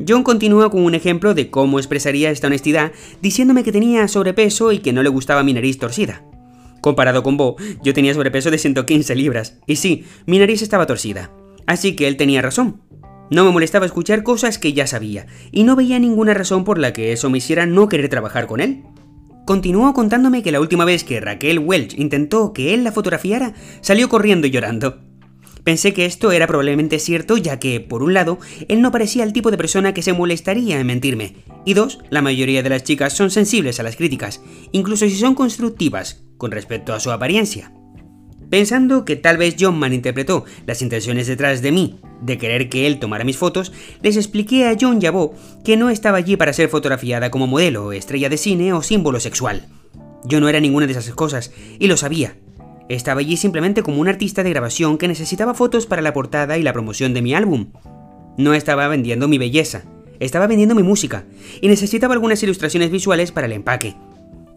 John 0.08 0.24
continúa 0.24 0.70
con 0.70 0.84
un 0.84 0.94
ejemplo 0.94 1.34
de 1.34 1.50
cómo 1.50 1.80
expresaría 1.80 2.30
esta 2.30 2.48
honestidad 2.48 2.92
diciéndome 3.22 3.64
que 3.64 3.72
tenía 3.72 4.08
sobrepeso 4.08 4.72
y 4.72 4.80
que 4.80 4.94
no 4.94 5.02
le 5.02 5.10
gustaba 5.10 5.44
mi 5.44 5.54
nariz 5.54 5.80
torcida. 5.80 6.24
Comparado 6.88 7.22
con 7.22 7.36
Bo, 7.36 7.58
yo 7.84 7.94
tenía 7.94 8.14
sobrepeso 8.14 8.50
de 8.50 8.58
115 8.58 9.14
libras, 9.14 9.58
y 9.68 9.76
sí, 9.76 10.06
mi 10.26 10.40
nariz 10.40 10.62
estaba 10.62 10.86
torcida. 10.86 11.34
Así 11.66 11.98
que 11.98 12.08
él 12.08 12.16
tenía 12.16 12.42
razón. 12.42 12.82
No 13.30 13.44
me 13.44 13.52
molestaba 13.52 13.86
escuchar 13.86 14.24
cosas 14.24 14.58
que 14.58 14.72
ya 14.72 14.88
sabía, 14.88 15.26
y 15.52 15.66
no 15.66 15.76
veía 15.76 16.00
ninguna 16.00 16.34
razón 16.34 16.64
por 16.64 16.80
la 16.80 16.94
que 16.94 17.12
eso 17.12 17.30
me 17.30 17.40
hiciera 17.40 17.66
no 17.66 17.90
querer 17.90 18.08
trabajar 18.08 18.48
con 18.48 18.62
él. 18.62 18.86
Continuó 19.46 19.94
contándome 19.94 20.44
que 20.44 20.54
la 20.54 20.62
última 20.62 20.86
vez 20.86 21.04
que 21.04 21.20
Raquel 21.20 21.60
Welch 21.60 22.00
intentó 22.00 22.54
que 22.54 22.74
él 22.74 22.86
la 22.86 22.94
fotografiara, 22.94 23.54
salió 23.82 24.08
corriendo 24.08 24.48
y 24.48 24.52
llorando. 24.52 25.02
Pensé 25.66 25.94
que 25.94 26.06
esto 26.06 26.32
era 26.32 26.48
probablemente 26.48 27.00
cierto 27.00 27.36
ya 27.36 27.60
que, 27.60 27.82
por 27.82 28.02
un 28.02 28.14
lado, 28.14 28.40
él 28.70 28.82
no 28.82 28.94
parecía 28.94 29.26
el 29.26 29.34
tipo 29.34 29.52
de 29.52 29.58
persona 29.58 29.94
que 29.94 30.04
se 30.04 30.14
molestaría 30.14 30.80
en 30.80 30.88
mentirme, 30.88 31.36
y 31.66 31.74
dos, 31.74 32.00
la 32.10 32.22
mayoría 32.22 32.64
de 32.64 32.70
las 32.70 32.86
chicas 32.86 33.12
son 33.12 33.30
sensibles 33.30 33.82
a 33.82 33.84
las 33.84 33.98
críticas, 33.98 34.42
incluso 34.72 35.06
si 35.06 35.18
son 35.18 35.36
constructivas, 35.36 36.24
con 36.38 36.52
respecto 36.52 36.94
a 36.94 37.00
su 37.00 37.12
apariencia. 37.12 37.72
Pensando 38.50 39.04
que 39.04 39.18
tal 39.18 39.38
vez 39.38 39.56
John 39.60 39.78
malinterpretó 39.78 40.46
las 40.66 40.82
intenciones 40.82 41.28
detrás 41.28 41.62
de 41.62 41.72
mí 41.72 42.00
de 42.22 42.38
querer 42.38 42.70
que 42.70 42.88
él 42.88 43.00
tomara 43.00 43.26
mis 43.26 43.38
fotos, 43.38 43.74
les 44.02 44.16
expliqué 44.16 44.68
a 44.68 44.76
John 44.80 45.02
Yabo 45.02 45.36
que 45.64 45.78
no 45.78 45.90
estaba 45.90 46.18
allí 46.18 46.38
para 46.38 46.54
ser 46.54 46.70
fotografiada 46.70 47.30
como 47.30 47.46
modelo, 47.46 47.92
estrella 47.92 48.30
de 48.30 48.38
cine 48.38 48.74
o 48.74 48.82
símbolo 48.82 49.20
sexual. 49.20 49.68
Yo 50.24 50.40
no 50.40 50.50
era 50.50 50.60
ninguna 50.60 50.86
de 50.86 50.94
esas 50.94 51.10
cosas, 51.14 51.52
y 51.78 51.88
lo 51.88 51.98
sabía, 51.98 52.38
estaba 52.90 53.20
allí 53.20 53.36
simplemente 53.36 53.84
como 53.84 54.00
un 54.00 54.08
artista 54.08 54.44
de 54.44 54.50
grabación 54.50 54.98
que 54.98 55.08
necesitaba 55.08 55.54
fotos 55.54 55.86
para 55.86 56.02
la 56.02 56.14
portada 56.14 56.58
y 56.58 56.64
la 56.64 56.74
promoción 56.74 57.14
de 57.14 57.22
mi 57.22 57.34
álbum. 57.34 57.72
No 58.38 58.54
estaba 58.54 58.88
vendiendo 58.88 59.28
mi 59.28 59.38
belleza, 59.38 59.84
estaba 60.20 60.48
vendiendo 60.48 60.74
mi 60.74 60.84
música, 60.84 61.26
y 61.62 61.68
necesitaba 61.68 62.14
algunas 62.14 62.42
ilustraciones 62.44 62.90
visuales 62.90 63.32
para 63.32 63.48
el 63.48 63.54
empaque. 63.54 63.96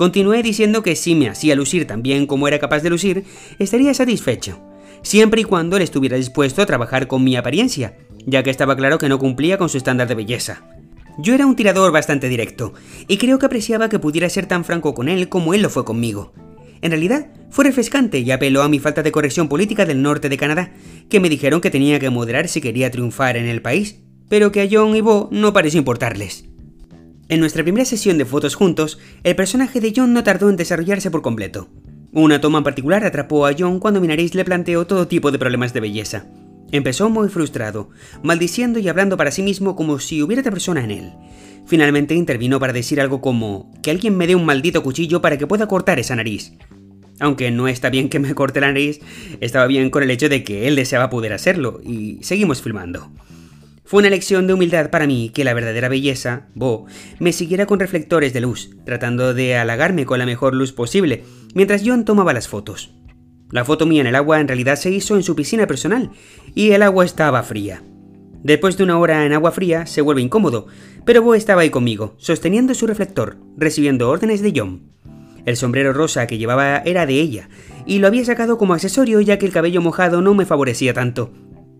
Continué 0.00 0.42
diciendo 0.42 0.82
que 0.82 0.96
si 0.96 1.14
me 1.14 1.28
hacía 1.28 1.54
lucir 1.54 1.86
tan 1.86 2.02
bien 2.02 2.26
como 2.26 2.48
era 2.48 2.58
capaz 2.58 2.80
de 2.80 2.88
lucir, 2.88 3.24
estaría 3.58 3.92
satisfecho, 3.92 4.58
siempre 5.02 5.42
y 5.42 5.44
cuando 5.44 5.76
él 5.76 5.82
estuviera 5.82 6.16
dispuesto 6.16 6.62
a 6.62 6.64
trabajar 6.64 7.06
con 7.06 7.22
mi 7.22 7.36
apariencia, 7.36 7.98
ya 8.24 8.42
que 8.42 8.48
estaba 8.48 8.74
claro 8.74 8.96
que 8.96 9.10
no 9.10 9.18
cumplía 9.18 9.58
con 9.58 9.68
su 9.68 9.76
estándar 9.76 10.08
de 10.08 10.14
belleza. 10.14 10.64
Yo 11.18 11.34
era 11.34 11.44
un 11.44 11.54
tirador 11.54 11.92
bastante 11.92 12.30
directo, 12.30 12.72
y 13.08 13.18
creo 13.18 13.38
que 13.38 13.44
apreciaba 13.44 13.90
que 13.90 13.98
pudiera 13.98 14.30
ser 14.30 14.46
tan 14.46 14.64
franco 14.64 14.94
con 14.94 15.06
él 15.06 15.28
como 15.28 15.52
él 15.52 15.60
lo 15.60 15.68
fue 15.68 15.84
conmigo. 15.84 16.32
En 16.80 16.92
realidad, 16.92 17.26
fue 17.50 17.66
refrescante 17.66 18.20
y 18.20 18.30
apeló 18.30 18.62
a 18.62 18.70
mi 18.70 18.78
falta 18.78 19.02
de 19.02 19.12
corrección 19.12 19.50
política 19.50 19.84
del 19.84 20.00
norte 20.00 20.30
de 20.30 20.38
Canadá, 20.38 20.72
que 21.10 21.20
me 21.20 21.28
dijeron 21.28 21.60
que 21.60 21.70
tenía 21.70 21.98
que 21.98 22.08
moderar 22.08 22.48
si 22.48 22.62
quería 22.62 22.90
triunfar 22.90 23.36
en 23.36 23.48
el 23.48 23.60
país, 23.60 24.00
pero 24.30 24.50
que 24.50 24.62
a 24.62 24.68
John 24.70 24.96
y 24.96 25.02
Bo 25.02 25.28
no 25.30 25.52
pareció 25.52 25.76
importarles. 25.76 26.46
En 27.30 27.38
nuestra 27.38 27.62
primera 27.62 27.84
sesión 27.84 28.18
de 28.18 28.24
fotos 28.24 28.56
juntos, 28.56 28.98
el 29.22 29.36
personaje 29.36 29.80
de 29.80 29.92
John 29.94 30.12
no 30.12 30.24
tardó 30.24 30.50
en 30.50 30.56
desarrollarse 30.56 31.12
por 31.12 31.22
completo. 31.22 31.68
Una 32.10 32.40
toma 32.40 32.58
en 32.58 32.64
particular 32.64 33.04
atrapó 33.04 33.46
a 33.46 33.52
John 33.56 33.78
cuando 33.78 34.00
mi 34.00 34.08
nariz 34.08 34.34
le 34.34 34.44
planteó 34.44 34.84
todo 34.84 35.06
tipo 35.06 35.30
de 35.30 35.38
problemas 35.38 35.72
de 35.72 35.78
belleza. 35.78 36.26
Empezó 36.72 37.08
muy 37.08 37.28
frustrado, 37.28 37.90
maldiciendo 38.24 38.80
y 38.80 38.88
hablando 38.88 39.16
para 39.16 39.30
sí 39.30 39.44
mismo 39.44 39.76
como 39.76 40.00
si 40.00 40.24
hubiera 40.24 40.40
otra 40.40 40.50
persona 40.50 40.82
en 40.82 40.90
él. 40.90 41.12
Finalmente 41.66 42.16
intervino 42.16 42.58
para 42.58 42.72
decir 42.72 43.00
algo 43.00 43.20
como 43.20 43.72
que 43.80 43.92
alguien 43.92 44.16
me 44.16 44.26
dé 44.26 44.34
un 44.34 44.44
maldito 44.44 44.82
cuchillo 44.82 45.22
para 45.22 45.38
que 45.38 45.46
pueda 45.46 45.68
cortar 45.68 46.00
esa 46.00 46.16
nariz. 46.16 46.54
Aunque 47.20 47.52
no 47.52 47.68
está 47.68 47.90
bien 47.90 48.08
que 48.08 48.18
me 48.18 48.34
corte 48.34 48.60
la 48.60 48.66
nariz, 48.66 48.98
estaba 49.40 49.68
bien 49.68 49.90
con 49.90 50.02
el 50.02 50.10
hecho 50.10 50.28
de 50.28 50.42
que 50.42 50.66
él 50.66 50.74
deseaba 50.74 51.10
poder 51.10 51.32
hacerlo, 51.32 51.80
y 51.84 52.18
seguimos 52.22 52.60
filmando. 52.60 53.08
Fue 53.90 53.98
una 53.98 54.10
lección 54.10 54.46
de 54.46 54.54
humildad 54.54 54.88
para 54.90 55.08
mí 55.08 55.32
que 55.34 55.42
la 55.42 55.52
verdadera 55.52 55.88
belleza, 55.88 56.46
Bo, 56.54 56.86
me 57.18 57.32
siguiera 57.32 57.66
con 57.66 57.80
reflectores 57.80 58.32
de 58.32 58.40
luz, 58.40 58.70
tratando 58.84 59.34
de 59.34 59.56
halagarme 59.56 60.06
con 60.06 60.20
la 60.20 60.26
mejor 60.26 60.54
luz 60.54 60.72
posible, 60.72 61.24
mientras 61.56 61.82
John 61.84 62.04
tomaba 62.04 62.32
las 62.32 62.46
fotos. 62.46 62.94
La 63.50 63.64
foto 63.64 63.86
mía 63.86 64.02
en 64.02 64.06
el 64.06 64.14
agua 64.14 64.38
en 64.38 64.46
realidad 64.46 64.76
se 64.76 64.92
hizo 64.92 65.16
en 65.16 65.24
su 65.24 65.34
piscina 65.34 65.66
personal, 65.66 66.12
y 66.54 66.70
el 66.70 66.84
agua 66.84 67.04
estaba 67.04 67.42
fría. 67.42 67.82
Después 68.44 68.76
de 68.76 68.84
una 68.84 68.96
hora 68.96 69.26
en 69.26 69.32
agua 69.32 69.50
fría 69.50 69.86
se 69.86 70.02
vuelve 70.02 70.22
incómodo, 70.22 70.68
pero 71.04 71.20
Bo 71.22 71.34
estaba 71.34 71.62
ahí 71.62 71.70
conmigo, 71.70 72.14
sosteniendo 72.16 72.74
su 72.74 72.86
reflector, 72.86 73.38
recibiendo 73.56 74.08
órdenes 74.08 74.40
de 74.40 74.52
John. 74.54 74.92
El 75.46 75.56
sombrero 75.56 75.92
rosa 75.92 76.28
que 76.28 76.38
llevaba 76.38 76.76
era 76.84 77.06
de 77.06 77.14
ella, 77.14 77.48
y 77.86 77.98
lo 77.98 78.06
había 78.06 78.24
sacado 78.24 78.56
como 78.56 78.72
accesorio 78.74 79.20
ya 79.20 79.40
que 79.40 79.46
el 79.46 79.52
cabello 79.52 79.82
mojado 79.82 80.22
no 80.22 80.34
me 80.34 80.46
favorecía 80.46 80.94
tanto. 80.94 81.32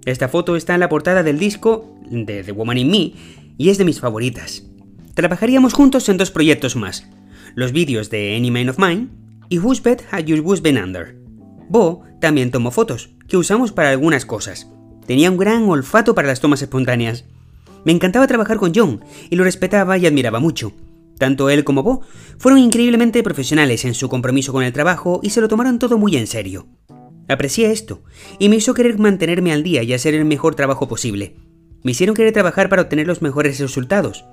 Esta 0.05 0.29
foto 0.29 0.57
está 0.57 0.75
en 0.75 0.81
la 0.81 0.89
portada 0.89 1.23
del 1.23 1.39
disco 1.39 1.95
de 2.11 2.43
The 2.43 2.53
Woman 2.53 2.79
in 2.79 2.91
Me 2.91 3.13
y 3.59 3.69
es 3.69 3.79
de 3.79 3.85
mis 3.85 4.01
favoritas. 4.01 4.65
Trabajaríamos 5.15 5.75
juntos 5.75 6.09
en 6.09 6.17
dos 6.17 6.31
proyectos 6.31 6.77
más, 6.77 7.07
los 7.55 7.73
vídeos 7.73 8.09
de 8.09 8.37
Any 8.37 8.51
Man 8.51 8.69
of 8.71 8.79
Mine 8.79 9.09
y 9.49 9.59
Whose 9.59 9.83
Bed 9.83 10.01
Had 10.11 10.25
You 10.25 10.43
Been 10.63 10.83
Under. 10.83 11.17
Bo 11.69 12.03
también 12.21 12.51
tomó 12.51 12.71
fotos, 12.71 13.11
que 13.29 13.37
usamos 13.37 13.73
para 13.73 13.91
algunas 13.91 14.25
cosas. 14.25 14.69
Tenía 15.07 15.31
un 15.31 15.37
gran 15.37 15.69
olfato 15.69 16.15
para 16.15 16.29
las 16.29 16.41
tomas 16.41 16.63
espontáneas. 16.63 17.25
Me 17.85 17.93
encantaba 17.93 18.27
trabajar 18.27 18.57
con 18.57 18.73
John 18.75 19.05
y 19.29 19.37
lo 19.37 19.45
respetaba 19.45 19.99
y 19.99 20.07
admiraba 20.07 20.41
mucho. 20.41 20.73
Tanto 21.19 21.51
él 21.51 21.65
como 21.65 21.83
Bo 21.83 22.01
fueron 22.39 22.61
increíblemente 22.61 23.23
profesionales 23.23 23.85
en 23.85 23.95
su 23.95 24.09
compromiso 24.09 24.53
con 24.53 24.65
el 24.65 24.73
trabajo 24.73 25.21
y 25.23 25.31
se 25.31 25.41
lo 25.41 25.49
tomaron 25.49 25.79
todo 25.79 25.99
muy 25.99 26.17
en 26.17 26.27
serio. 26.27 26.67
Aprecié 27.31 27.71
esto 27.71 28.03
y 28.41 28.49
me 28.49 28.57
hizo 28.57 28.75
querer 28.75 28.99
mantenerme 28.99 29.53
al 29.53 29.63
día 29.63 29.85
y 29.85 29.93
hacer 29.93 30.15
el 30.15 30.25
mejor 30.25 30.57
trabajo 30.57 30.89
posible. 30.89 31.37
Me 31.85 31.93
hicieron 31.93 32.17
querer 32.17 32.33
trabajar 32.33 32.69
para 32.69 32.83
obtener 32.83 33.07
los 33.07 33.23
mejores 33.23 33.61
resultados. 33.61 34.25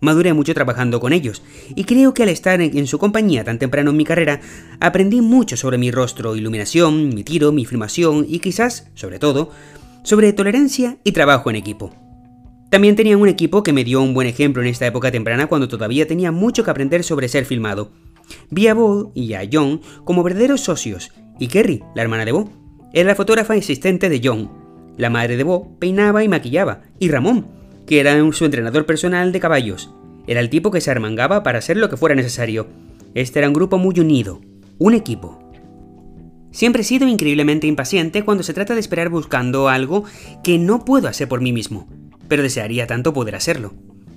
Maduré 0.00 0.34
mucho 0.34 0.54
trabajando 0.54 1.00
con 1.00 1.12
ellos 1.12 1.42
y 1.74 1.82
creo 1.82 2.14
que 2.14 2.22
al 2.22 2.28
estar 2.28 2.60
en 2.60 2.86
su 2.86 3.00
compañía 3.00 3.42
tan 3.42 3.58
temprano 3.58 3.90
en 3.90 3.96
mi 3.96 4.04
carrera, 4.04 4.40
aprendí 4.78 5.20
mucho 5.20 5.56
sobre 5.56 5.78
mi 5.78 5.90
rostro, 5.90 6.36
iluminación, 6.36 7.08
mi 7.08 7.24
tiro, 7.24 7.50
mi 7.50 7.64
filmación 7.64 8.24
y 8.28 8.38
quizás, 8.38 8.88
sobre 8.94 9.18
todo, 9.18 9.50
sobre 10.04 10.32
tolerancia 10.32 10.98
y 11.02 11.10
trabajo 11.10 11.50
en 11.50 11.56
equipo. 11.56 11.92
También 12.70 12.94
tenían 12.94 13.20
un 13.20 13.28
equipo 13.28 13.64
que 13.64 13.72
me 13.72 13.82
dio 13.82 14.00
un 14.00 14.14
buen 14.14 14.28
ejemplo 14.28 14.62
en 14.62 14.68
esta 14.68 14.86
época 14.86 15.10
temprana 15.10 15.48
cuando 15.48 15.66
todavía 15.66 16.06
tenía 16.06 16.30
mucho 16.30 16.62
que 16.62 16.70
aprender 16.70 17.02
sobre 17.02 17.28
ser 17.28 17.46
filmado. 17.46 17.90
Vi 18.50 18.68
a 18.68 18.74
Bo 18.74 19.10
y 19.12 19.34
a 19.34 19.42
John 19.52 19.80
como 20.04 20.22
verdaderos 20.22 20.60
socios, 20.60 21.10
y 21.38 21.48
Kerry, 21.48 21.82
la 21.94 22.02
hermana 22.02 22.24
de 22.24 22.32
Bo, 22.32 22.50
era 22.92 23.08
la 23.08 23.14
fotógrafa 23.14 23.54
asistente 23.54 24.08
de 24.08 24.20
John. 24.22 24.50
La 24.96 25.10
madre 25.10 25.36
de 25.36 25.44
Bo 25.44 25.76
peinaba 25.78 26.22
y 26.22 26.28
maquillaba, 26.28 26.82
y 26.98 27.08
Ramón, 27.08 27.46
que 27.86 28.00
era 28.00 28.16
su 28.32 28.44
entrenador 28.44 28.86
personal 28.86 29.32
de 29.32 29.40
caballos. 29.40 29.92
Era 30.26 30.40
el 30.40 30.50
tipo 30.50 30.70
que 30.70 30.80
se 30.80 30.90
armangaba 30.90 31.42
para 31.42 31.58
hacer 31.58 31.76
lo 31.76 31.88
que 31.88 31.96
fuera 31.96 32.14
necesario. 32.14 32.68
Este 33.14 33.40
era 33.40 33.48
un 33.48 33.54
grupo 33.54 33.78
muy 33.78 33.98
unido, 33.98 34.40
un 34.78 34.94
equipo. 34.94 35.40
Siempre 36.50 36.82
he 36.82 36.84
sido 36.84 37.08
increíblemente 37.08 37.66
impaciente 37.66 38.24
cuando 38.24 38.44
se 38.44 38.54
trata 38.54 38.74
de 38.74 38.80
esperar 38.80 39.08
buscando 39.08 39.68
algo 39.68 40.04
que 40.44 40.58
no 40.58 40.84
puedo 40.84 41.08
hacer 41.08 41.28
por 41.28 41.40
mí 41.40 41.52
mismo 41.52 41.88
pero 42.28 42.42
desearía 42.42 42.86
tanto 42.86 43.12
poder 43.12 43.34
hacerlo. 43.34 43.74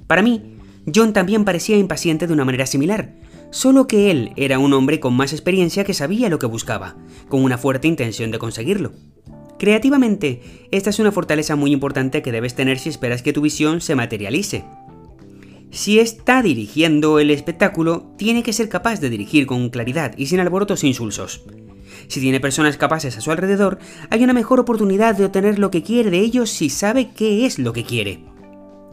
Para 0.08 0.22
mí, 0.22 0.58
John 0.94 1.14
también 1.14 1.46
parecía 1.46 1.78
impaciente 1.78 2.28
de 2.28 2.34
una 2.34 2.46
manera 2.46 2.66
similar, 2.66 3.12
solo 3.52 3.88
que 3.88 4.12
él 4.12 4.32
era 4.36 4.60
un 4.60 4.74
hombre 4.74 5.00
con 5.00 5.14
más 5.14 5.34
experiencia 5.34 5.84
que 5.84 5.94
sabía 5.94 6.30
lo 6.30 6.40
que 6.40 6.46
buscaba, 6.46 6.96
con 7.30 7.44
una 7.44 7.58
fuerte 7.58 7.88
intención 7.88 8.32
de 8.32 8.40
conseguirlo. 8.40 8.92
Creativamente, 9.60 10.42
esta 10.72 10.92
es 10.92 11.00
una 11.00 11.12
fortaleza 11.12 11.56
muy 11.56 11.72
importante 11.72 12.22
que 12.22 12.32
debes 12.32 12.56
tener 12.56 12.78
si 12.78 12.90
esperas 12.90 13.24
que 13.24 13.34
tu 13.34 13.42
visión 13.42 13.82
se 13.82 13.96
materialice. 13.96 14.66
Si 15.72 16.00
está 16.00 16.42
dirigiendo 16.42 17.20
el 17.20 17.32
espectáculo, 17.32 18.14
tiene 18.18 18.44
que 18.44 18.54
ser 18.54 18.70
capaz 18.70 19.00
de 19.00 19.10
dirigir 19.10 19.48
con 19.48 19.70
claridad 19.70 20.14
y 20.18 20.28
sin 20.28 20.40
alborotos 20.40 20.84
insulsos. 20.84 21.44
Si 22.08 22.22
tiene 22.22 22.40
personas 22.40 22.78
capaces 22.78 23.18
a 23.18 23.22
su 23.22 23.32
alrededor, 23.32 23.80
hay 24.10 24.24
una 24.24 24.34
mejor 24.34 24.60
oportunidad 24.60 25.16
de 25.16 25.26
obtener 25.26 25.60
lo 25.60 25.72
que 25.72 25.84
quiere 25.84 26.10
de 26.10 26.20
ellos 26.20 26.50
si 26.50 26.70
sabe 26.70 27.10
qué 27.16 27.46
es 27.46 27.60
lo 27.60 27.74
que 27.74 27.84
quiere. 27.84 28.24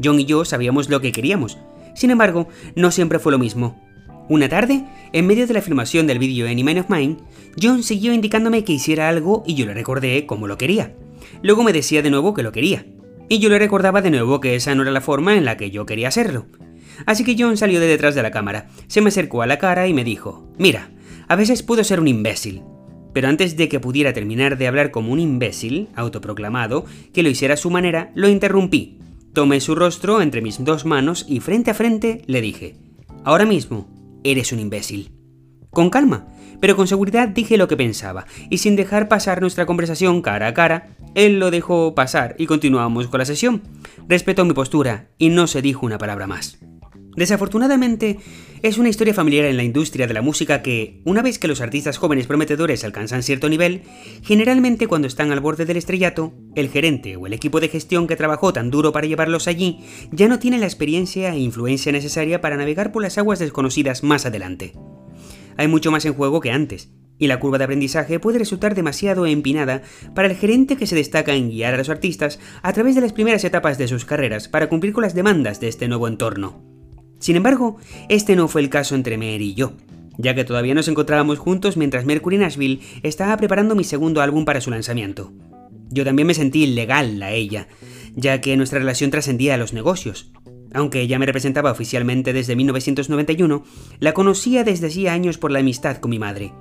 John 0.03 0.19
y 0.19 0.25
yo 0.25 0.45
sabíamos 0.45 0.89
lo 0.89 1.01
que 1.01 1.13
queríamos. 1.13 1.59
Sin 1.95 2.11
embargo, 2.11 2.49
no 2.75 2.91
siempre 2.91 3.19
fue 3.19 3.33
lo 3.33 3.39
mismo. 3.39 3.81
Una 4.29 4.49
tarde, 4.49 4.85
en 5.13 5.27
medio 5.27 5.47
de 5.47 5.53
la 5.53 5.61
filmación 5.61 6.07
del 6.07 6.19
vídeo 6.19 6.47
Any 6.47 6.63
of 6.79 6.89
Mine, 6.89 7.19
John 7.61 7.83
siguió 7.83 8.13
indicándome 8.15 8.65
que 8.65 8.73
hiciera 8.73 9.09
algo 9.09 9.43
y 9.47 9.55
yo 9.55 9.67
le 9.67 9.75
recordé 9.75 10.25
cómo 10.25 10.47
lo 10.47 10.57
quería. 10.57 10.95
Luego 11.43 11.63
me 11.63 11.75
decía 11.75 12.01
de 12.01 12.11
nuevo 12.11 12.33
que 12.33 12.43
lo 12.43 12.51
quería. 12.51 12.87
Y 13.29 13.39
yo 13.39 13.51
le 13.51 13.59
recordaba 13.59 14.01
de 14.01 14.11
nuevo 14.11 14.41
que 14.41 14.55
esa 14.55 14.75
no 14.75 14.83
era 14.83 14.91
la 14.91 15.03
forma 15.03 15.37
en 15.37 15.45
la 15.45 15.57
que 15.57 15.71
yo 15.71 15.85
quería 15.85 16.09
hacerlo. 16.09 16.47
Así 17.05 17.23
que 17.23 17.37
John 17.39 17.57
salió 17.57 17.81
de 17.81 17.87
detrás 17.87 18.15
de 18.15 18.23
la 18.23 18.31
cámara, 18.31 18.69
se 18.87 19.01
me 19.01 19.09
acercó 19.09 19.43
a 19.43 19.47
la 19.47 19.59
cara 19.59 19.89
y 19.89 19.95
me 19.95 20.05
dijo, 20.05 20.49
mira, 20.59 20.91
a 21.29 21.37
veces 21.37 21.63
puedo 21.63 21.85
ser 21.85 22.01
un 22.01 22.09
imbécil, 22.09 22.63
pero 23.13 23.29
antes 23.29 23.57
de 23.57 23.69
que 23.69 23.81
pudiera 23.81 24.13
terminar 24.13 24.57
de 24.57 24.69
hablar 24.69 24.91
como 24.91 25.13
un 25.13 25.21
imbécil, 25.21 25.89
autoproclamado, 25.97 26.85
que 27.13 27.23
lo 27.23 27.29
hiciera 27.29 27.55
a 27.55 27.59
su 27.59 27.71
manera, 27.71 28.11
lo 28.15 28.29
interrumpí. 28.29 28.99
Tomé 29.33 29.61
su 29.61 29.75
rostro 29.75 30.23
entre 30.23 30.41
mis 30.41 30.63
dos 30.65 30.85
manos 30.85 31.27
y 31.29 31.41
frente 31.41 31.71
a 31.71 31.75
frente 31.75 32.23
le 32.27 32.41
dije, 32.41 32.77
ahora 33.25 33.45
mismo, 33.45 33.89
eres 34.25 34.53
un 34.53 34.59
imbécil. 34.59 35.13
Con 35.71 35.91
calma, 35.91 36.27
pero 36.61 36.77
con 36.77 36.89
seguridad 36.89 37.29
dije 37.29 37.57
lo 37.57 37.69
que 37.69 37.77
pensaba, 37.77 38.27
y 38.51 38.59
sin 38.59 38.75
dejar 38.75 39.09
pasar 39.09 39.41
nuestra 39.41 39.67
conversación 39.67 40.23
cara 40.23 40.49
a 40.49 40.55
cara, 40.55 40.97
él 41.15 41.39
lo 41.39 41.51
dejó 41.51 41.95
pasar 41.95 42.35
y 42.39 42.47
continuamos 42.47 43.09
con 43.09 43.19
la 43.19 43.25
sesión. 43.25 43.63
Respetó 44.09 44.45
mi 44.45 44.55
postura 44.55 45.11
y 45.19 45.29
no 45.29 45.47
se 45.47 45.63
dijo 45.63 45.87
una 45.87 45.99
palabra 45.99 46.27
más. 46.27 46.59
Desafortunadamente, 47.17 48.19
es 48.63 48.79
una 48.79 48.89
historia 48.89 49.15
familiar 49.15 49.45
en 49.45 49.57
la 49.57 49.63
industria 49.63 50.07
de 50.07 50.15
la 50.15 50.23
música 50.23 50.63
que, 50.63 51.01
una 51.05 51.23
vez 51.23 51.39
que 51.39 51.49
los 51.49 51.61
artistas 51.61 51.99
jóvenes 51.99 52.27
prometedores 52.27 52.83
alcanzan 52.83 53.23
cierto 53.23 53.49
nivel, 53.49 53.83
generalmente 54.23 54.89
cuando 54.89 55.07
están 55.07 55.31
al 55.31 55.41
borde 55.41 55.65
del 55.65 55.77
estrellato, 55.77 56.33
el 56.57 56.71
gerente 56.71 57.17
o 57.17 57.27
el 57.27 57.33
equipo 57.33 57.61
de 57.61 57.69
gestión 57.69 58.07
que 58.07 58.17
trabajó 58.17 58.53
tan 58.53 58.71
duro 58.71 58.91
para 58.91 59.07
llevarlos 59.07 59.47
allí 59.47 59.81
ya 60.11 60.29
no 60.29 60.39
tiene 60.39 60.59
la 60.59 60.67
experiencia 60.67 61.33
e 61.35 61.39
influencia 61.39 61.93
necesaria 61.93 62.41
para 62.41 62.57
navegar 62.57 62.91
por 62.91 63.03
las 63.03 63.19
aguas 63.19 63.39
desconocidas 63.39 64.03
más 64.03 64.27
adelante. 64.27 64.73
Hay 65.57 65.69
mucho 65.69 65.93
más 65.93 66.05
en 66.05 66.15
juego 66.15 66.41
que 66.41 66.51
antes, 66.51 66.91
y 67.17 67.29
la 67.29 67.39
curva 67.39 67.59
de 67.59 67.65
aprendizaje 67.65 68.19
puede 68.19 68.39
resultar 68.39 68.75
demasiado 68.75 69.27
empinada 69.27 69.83
para 70.17 70.27
el 70.27 70.37
gerente 70.37 70.77
que 70.77 70.89
se 70.89 70.97
destaca 70.97 71.35
en 71.35 71.51
guiar 71.51 71.75
a 71.75 71.79
los 71.79 71.91
artistas 71.91 72.41
a 72.63 72.73
través 72.73 72.97
de 72.97 73.03
las 73.03 73.13
primeras 73.13 73.45
etapas 73.45 73.79
de 73.79 73.87
sus 73.87 74.05
carreras 74.05 74.49
para 74.49 74.69
cumplir 74.69 74.93
con 74.93 75.03
las 75.03 75.15
demandas 75.15 75.61
de 75.61 75.69
este 75.69 75.87
nuevo 75.87 76.09
entorno. 76.09 76.74
Sin 77.25 77.37
embargo, 77.37 77.79
este 78.11 78.37
no 78.37 78.49
fue 78.49 78.61
el 78.61 78.69
caso 78.69 78.95
entre 78.95 79.17
Mary 79.17 79.47
y 79.47 79.55
yo, 79.55 79.73
ya 80.19 80.35
que 80.35 80.45
todavía 80.45 80.75
nos 80.75 80.89
encontrábamos 80.89 81.39
juntos 81.39 81.79
mientras 81.79 82.05
Mercury 82.05 82.37
Nashville 82.37 82.81
estaba 83.03 83.35
preparando 83.39 83.75
mi 83.75 83.83
segundo 83.83 84.21
álbum 84.21 84.45
para 84.45 84.61
su 84.61 84.71
lanzamiento. 84.71 85.33
Yo 85.89 86.05
también 86.05 86.27
me 86.27 86.35
sentí 86.35 86.67
legal 86.67 87.23
a 87.23 87.33
ella, 87.33 87.67
ya 88.15 88.43
que 88.43 88.59
nuestra 88.59 88.79
relación 88.79 89.11
trascendía 89.11 89.55
a 89.55 89.57
los 89.57 89.73
negocios. 89.73 90.33
Aunque 90.75 91.01
ella 91.01 91.19
me 91.19 91.25
representaba 91.25 91.71
oficialmente 91.71 92.35
desde 92.35 92.57
1991, 92.57 93.65
la 94.01 94.13
conocía 94.13 94.63
desde 94.63 94.89
hacía 94.89 95.15
años 95.15 95.39
por 95.39 95.51
la 95.51 95.61
amistad 95.61 95.97
con 95.97 96.11
mi 96.11 96.19
madre. 96.19 96.53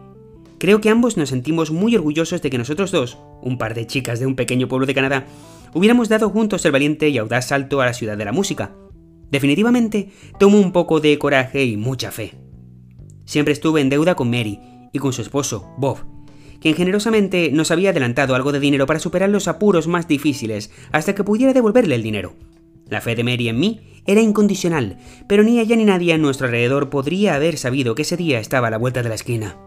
Creo 0.59 0.79
que 0.79 0.89
ambos 0.89 1.17
nos 1.17 1.27
sentimos 1.27 1.71
muy 1.71 1.93
orgullosos 1.97 2.41
de 2.41 2.49
que 2.49 2.57
nosotros 2.57 2.89
dos, 2.89 3.17
un 3.41 3.57
par 3.57 3.73
de 3.73 3.85
chicas 3.85 4.21
de 4.21 4.27
un 4.27 4.37
pequeño 4.37 4.69
pueblo 4.69 4.85
de 4.85 4.93
Canadá, 4.93 5.25
hubiéramos 5.73 6.07
dado 6.07 6.29
juntos 6.29 6.63
el 6.63 6.71
valiente 6.71 7.09
y 7.09 7.17
audaz 7.17 7.49
salto 7.49 7.81
a 7.81 7.85
la 7.85 7.93
ciudad 7.93 8.15
de 8.15 8.23
la 8.23 8.31
música, 8.31 8.73
Definitivamente, 9.33 10.09
tomo 10.37 10.59
un 10.59 10.71
poco 10.71 10.99
de 10.99 11.17
coraje 11.17 11.65
y 11.65 11.75
mucha 11.75 12.11
fe. 12.11 12.35
Siempre 13.25 13.51
estuve 13.51 13.81
en 13.81 13.89
deuda 13.89 14.13
con 14.13 14.29
Mary 14.29 14.59
y 14.93 14.99
con 14.99 15.11
su 15.11 15.23
esposo, 15.23 15.73
Bob, 15.75 16.05
quien 16.61 16.75
generosamente 16.75 17.49
nos 17.51 17.71
había 17.71 17.89
adelantado 17.89 18.35
algo 18.35 18.51
de 18.51 18.59
dinero 18.59 18.85
para 18.85 18.99
superar 18.99 19.31
los 19.31 19.47
apuros 19.47 19.87
más 19.87 20.07
difíciles 20.07 20.69
hasta 20.91 21.15
que 21.15 21.23
pudiera 21.23 21.51
devolverle 21.51 21.95
el 21.95 22.03
dinero. 22.03 22.35
La 22.87 23.01
fe 23.01 23.15
de 23.15 23.23
Mary 23.23 23.49
en 23.49 23.59
mí 23.59 24.03
era 24.05 24.21
incondicional, 24.21 24.99
pero 25.27 25.41
ni 25.41 25.59
ella 25.59 25.75
ni 25.77 25.85
nadie 25.85 26.13
a 26.13 26.19
nuestro 26.19 26.45
alrededor 26.45 26.91
podría 26.91 27.33
haber 27.33 27.57
sabido 27.57 27.95
que 27.95 28.03
ese 28.03 28.17
día 28.17 28.39
estaba 28.39 28.67
a 28.67 28.71
la 28.71 28.77
vuelta 28.77 29.01
de 29.01 29.09
la 29.09 29.15
esquina. 29.15 29.57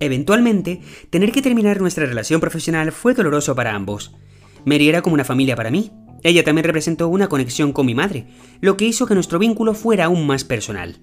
Eventualmente, 0.00 0.80
tener 1.10 1.30
que 1.30 1.40
terminar 1.40 1.80
nuestra 1.80 2.04
relación 2.04 2.40
profesional 2.40 2.90
fue 2.90 3.14
doloroso 3.14 3.54
para 3.54 3.76
ambos. 3.76 4.16
Mary 4.64 4.88
era 4.88 5.02
como 5.02 5.14
una 5.14 5.24
familia 5.24 5.54
para 5.54 5.70
mí, 5.70 5.92
ella 6.24 6.42
también 6.42 6.64
representó 6.64 7.06
una 7.06 7.28
conexión 7.28 7.72
con 7.72 7.86
mi 7.86 7.94
madre, 7.94 8.26
lo 8.60 8.76
que 8.76 8.86
hizo 8.86 9.06
que 9.06 9.14
nuestro 9.14 9.38
vínculo 9.38 9.74
fuera 9.74 10.06
aún 10.06 10.26
más 10.26 10.42
personal. 10.42 10.96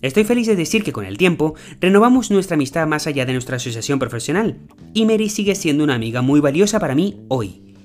Estoy 0.00 0.24
feliz 0.24 0.46
de 0.46 0.56
decir 0.56 0.82
que 0.82 0.92
con 0.92 1.04
el 1.04 1.18
tiempo 1.18 1.54
renovamos 1.80 2.30
nuestra 2.30 2.54
amistad 2.54 2.86
más 2.86 3.06
allá 3.06 3.26
de 3.26 3.32
nuestra 3.34 3.56
asociación 3.56 3.98
profesional, 3.98 4.58
y 4.92 5.04
Mary 5.04 5.28
sigue 5.28 5.54
siendo 5.54 5.84
una 5.84 5.94
amiga 5.94 6.22
muy 6.22 6.40
valiosa 6.40 6.80
para 6.80 6.94
mí 6.94 7.20
hoy. 7.28 7.76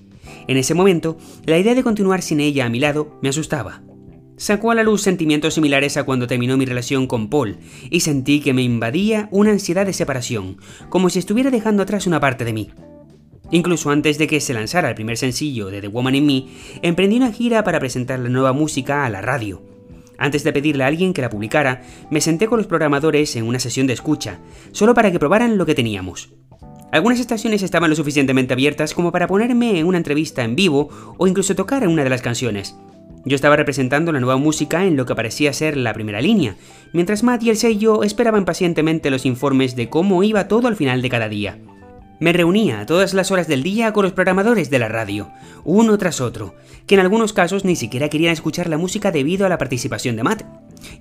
En 0.48 0.58
ese 0.58 0.74
momento, 0.74 1.18
la 1.46 1.58
idea 1.58 1.76
de 1.76 1.84
continuar 1.84 2.22
sin 2.22 2.40
ella 2.40 2.66
a 2.66 2.70
mi 2.70 2.80
lado 2.80 3.20
me 3.22 3.30
asustaba. 3.30 3.84
sacó 4.38 4.72
a 4.72 4.76
la 4.76 4.84
luz 4.84 5.02
sentimientos 5.02 5.56
similares 5.56 5.98
a 5.98 6.04
cuando 6.04 6.26
terminó 6.26 6.56
mi 6.56 6.66
relación 6.66 7.08
con 7.08 7.30
Paul, 7.30 7.58
y 7.90 8.00
sentí 8.00 8.40
que 8.40 8.54
me 8.54 8.64
invadía 8.64 9.28
una 9.32 9.52
ansiedad 9.52 9.86
de 9.86 9.92
separación, 9.92 10.58
como 10.90 11.10
si 11.10 11.20
estuviera 11.20 11.52
dejando 11.52 11.84
atrás 11.84 12.08
una 12.08 12.22
parte 12.22 12.46
de 12.46 12.54
mí. 12.54 12.70
Incluso 13.52 13.90
antes 13.90 14.18
de 14.18 14.28
que 14.28 14.42
se 14.42 14.54
lanzara 14.54 14.90
el 14.90 14.96
primer 14.96 15.18
sencillo 15.18 15.68
de 15.68 15.82
The 15.82 15.88
Woman 15.88 16.16
in 16.16 16.26
Me, 16.26 16.46
emprendí 16.82 17.18
una 17.18 17.32
gira 17.32 17.64
para 17.64 17.80
presentar 17.80 18.20
la 18.20 18.30
nueva 18.30 18.54
música 18.54 19.06
a 19.06 19.10
la 19.10 19.22
radio. 19.22 19.62
Antes 20.18 20.44
de 20.44 20.54
pedirle 20.54 20.84
a 20.84 20.88
alguien 20.88 21.14
que 21.14 21.22
la 21.22 21.30
publicara, 21.30 21.82
me 22.12 22.22
senté 22.22 22.48
con 22.48 22.58
los 22.58 22.68
programadores 22.68 23.36
en 23.36 23.46
una 23.46 23.60
sesión 23.60 23.88
de 23.88 23.94
escucha, 23.94 24.40
solo 24.72 24.94
para 24.94 25.12
que 25.12 25.20
probaran 25.20 25.58
lo 25.58 25.66
que 25.66 25.76
teníamos. 25.76 26.30
Algunas 26.92 27.20
estaciones 27.20 27.64
estaban 27.64 27.90
lo 27.90 27.96
suficientemente 27.96 28.54
abiertas 28.54 28.94
como 28.94 29.12
para 29.12 29.28
ponerme 29.28 29.80
en 29.80 29.86
una 29.86 29.98
entrevista 29.98 30.44
en 30.44 30.56
vivo 30.56 30.90
o 31.18 31.28
incluso 31.28 31.56
tocar 31.56 31.88
una 31.88 32.04
de 32.04 32.10
las 32.10 32.22
canciones. 32.22 32.76
Yo 33.26 33.36
estaba 33.36 33.56
representando 33.56 34.12
la 34.12 34.20
nueva 34.20 34.38
música 34.38 34.86
en 34.86 34.96
lo 34.96 35.06
que 35.06 35.16
parecía 35.16 35.54
ser 35.54 35.78
la 35.78 35.94
primera 35.94 36.22
línea, 36.22 36.56
mientras 36.94 37.22
Matt 37.22 37.44
y 37.44 37.50
el 37.50 37.58
sello 37.58 38.04
esperaban 38.04 38.46
pacientemente 38.46 39.12
los 39.12 39.26
informes 39.26 39.76
de 39.76 39.90
cómo 39.90 40.24
iba 40.24 40.48
todo 40.48 40.68
al 40.68 40.76
final 40.76 41.02
de 41.02 41.10
cada 41.10 41.30
día. 41.30 41.60
Me 42.20 42.34
reunía 42.34 42.82
a 42.82 42.86
todas 42.86 43.14
las 43.14 43.32
horas 43.32 43.48
del 43.48 43.64
día 43.64 43.94
con 43.94 44.04
los 44.04 44.12
programadores 44.12 44.70
de 44.70 44.80
la 44.80 44.90
radio, 44.90 45.32
uno 45.64 45.98
tras 45.98 46.20
otro, 46.20 46.54
que 46.86 46.96
en 46.96 47.02
algunos 47.02 47.32
casos 47.32 47.64
ni 47.64 47.78
siquiera 47.78 48.10
querían 48.10 48.34
escuchar 48.34 48.68
la 48.68 48.78
música 48.78 49.12
debido 49.12 49.46
a 49.46 49.50
la 49.50 49.58
participación 49.58 50.18
de 50.18 50.24
Matt, 50.24 50.44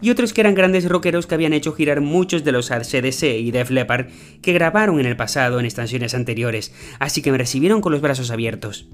y 0.00 0.10
otros 0.10 0.32
que 0.32 0.42
eran 0.42 0.54
grandes 0.54 0.88
rockeros 0.88 1.26
que 1.26 1.34
habían 1.34 1.52
hecho 1.52 1.72
girar 1.72 2.00
muchos 2.00 2.44
de 2.44 2.52
los 2.52 2.70
ACDC 2.70 3.22
y 3.40 3.50
Def 3.50 3.70
Leppard 3.70 4.06
que 4.42 4.52
grabaron 4.52 5.00
en 5.00 5.06
el 5.06 5.16
pasado 5.16 5.58
en 5.58 5.66
estaciones 5.66 6.14
anteriores, 6.14 6.72
así 7.00 7.20
que 7.20 7.32
me 7.32 7.38
recibieron 7.38 7.80
con 7.80 7.90
los 7.90 8.00
brazos 8.00 8.30
abiertos. 8.30 8.88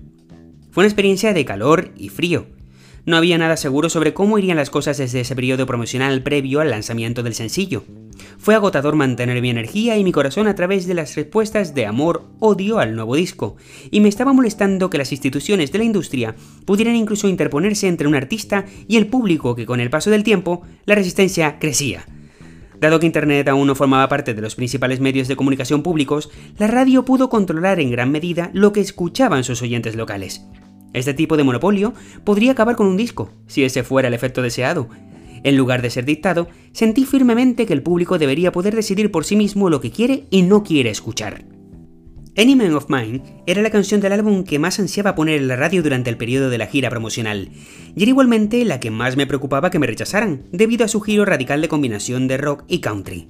Fue 0.71 0.83
una 0.83 0.89
experiencia 0.89 1.35
de 1.35 1.45
calor 1.45 1.93
y 1.95 2.09
frío, 2.09 2.47
no 3.07 3.17
había 3.17 3.39
nada 3.39 3.57
seguro 3.57 3.89
sobre 3.89 4.15
cómo 4.15 4.39
irían 4.39 4.57
las 4.57 4.71
cosas 4.71 4.99
desde 4.99 5.21
ese 5.21 5.35
periodo 5.35 5.67
promocional 5.67 6.23
previo 6.23 6.61
al 6.61 6.71
lanzamiento 6.71 7.23
del 7.23 7.35
sencillo. 7.35 7.85
Fue 8.39 8.55
agotador 8.55 8.97
mantener 8.97 9.41
mi 9.43 9.51
energía 9.51 9.97
y 9.97 10.05
mi 10.05 10.13
corazón 10.13 10.47
a 10.47 10.55
través 10.55 10.87
de 10.87 10.95
las 10.95 11.15
respuestas 11.15 11.75
de 11.75 11.87
amor-odio 11.87 12.79
al 12.79 12.95
nuevo 12.95 13.17
disco, 13.17 13.57
y 13.91 14.01
me 14.01 14.09
estaba 14.09 14.33
molestando 14.33 14.91
que 14.91 14.99
las 14.99 15.13
instituciones 15.13 15.73
de 15.73 15.79
la 15.79 15.85
industria 15.85 16.35
pudieran 16.65 16.97
incluso 16.97 17.29
interponerse 17.29 17.89
entre 17.89 18.09
un 18.09 18.15
artista 18.15 18.65
y 18.89 18.97
el 18.97 19.07
público 19.07 19.55
que 19.55 19.67
con 19.67 19.81
el 19.81 19.91
paso 19.91 20.11
del 20.11 20.25
tiempo 20.25 20.63
la 20.87 20.95
resistencia 20.95 21.59
crecía. 21.59 22.07
Dado 22.81 23.01
que 23.01 23.07
Internet 23.07 23.49
aún 23.49 23.67
no 23.67 23.75
formaba 23.75 24.09
parte 24.09 24.35
de 24.35 24.43
los 24.43 24.57
principales 24.57 25.01
medios 25.01 25.29
de 25.29 25.37
comunicación 25.37 25.83
públicos, 25.83 26.31
la 26.59 26.67
radio 26.67 27.05
pudo 27.05 27.29
controlar 27.29 27.81
en 27.81 27.91
gran 27.91 28.11
medida 28.11 28.51
lo 28.53 28.73
que 28.73 28.81
escuchaban 28.81 29.45
sus 29.45 29.63
oyentes 29.63 29.95
locales. 29.95 30.45
Este 30.95 31.13
tipo 31.13 31.37
de 31.37 31.45
monopolio 31.45 31.93
podría 32.25 32.53
acabar 32.53 32.77
con 32.77 32.87
un 32.87 32.97
disco, 32.97 33.31
si 33.47 33.65
ese 33.65 33.83
fuera 33.83 34.09
el 34.09 34.15
efecto 34.15 34.41
deseado. 34.41 34.89
En 35.43 35.57
lugar 35.57 35.83
de 35.83 35.91
ser 35.91 36.07
dictado, 36.07 36.49
sentí 36.73 37.05
firmemente 37.05 37.67
que 37.67 37.75
el 37.75 37.83
público 37.83 38.17
debería 38.17 38.53
poder 38.53 38.75
decidir 38.75 39.11
por 39.11 39.27
sí 39.27 39.37
mismo 39.37 39.69
lo 39.69 39.81
que 39.81 39.91
quiere 39.91 40.25
y 40.31 40.43
no 40.43 40.63
quiere 40.63 40.89
escuchar. 40.89 41.45
Any 42.37 42.57
Man 42.57 42.75
of 42.75 42.87
Mine 42.89 43.23
era 43.47 43.63
la 43.63 43.71
canción 43.71 44.01
del 44.01 44.13
álbum 44.13 44.43
que 44.43 44.59
más 44.59 44.81
ansiaba 44.81 45.15
poner 45.15 45.41
en 45.41 45.49
la 45.49 45.57
radio 45.57 45.83
durante 45.83 46.11
el 46.11 46.17
periodo 46.17 46.49
de 46.49 46.59
la 46.59 46.67
gira 46.67 46.91
promocional, 46.91 47.51
y 47.95 48.03
era 48.03 48.11
igualmente 48.11 48.65
la 48.65 48.81
que 48.81 48.91
más 48.91 49.17
me 49.17 49.27
preocupaba 49.27 49.71
que 49.71 49.79
me 49.79 49.87
rechazaran, 49.87 50.45
debido 50.51 50.85
a 50.85 50.89
su 50.89 51.01
giro 51.01 51.25
radical 51.25 51.61
de 51.61 51.69
combinación 51.69 52.27
de 52.27 52.39
rock 52.39 52.65
y 52.67 52.79
country. 52.79 53.29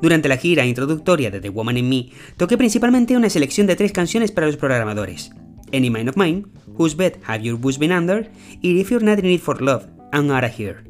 Durante 0.00 0.28
la 0.28 0.36
gira 0.36 0.66
introductoria 0.66 1.30
de 1.30 1.40
The 1.40 1.48
Woman 1.48 1.78
in 1.78 1.88
Me, 1.88 2.10
toqué 2.36 2.56
principalmente 2.56 3.16
una 3.16 3.30
selección 3.30 3.66
de 3.66 3.74
tres 3.74 3.90
canciones 3.90 4.30
para 4.30 4.46
los 4.46 4.56
programadores. 4.56 5.32
Any 5.72 5.90
Mind 5.90 6.08
of 6.08 6.16
Mine, 6.16 6.46
Whose 6.78 6.96
Bed 6.96 7.14
Have 7.26 7.42
Your 7.42 7.58
Boots 7.58 7.78
Been 7.78 7.92
Under 7.92 8.30
y 8.62 8.80
If 8.80 8.90
You're 8.90 9.04
Not 9.04 9.18
In 9.18 9.26
It 9.26 9.40
For 9.40 9.60
Love, 9.60 9.86
I'm 10.12 10.26
Not 10.26 10.44
Here. 10.44 10.84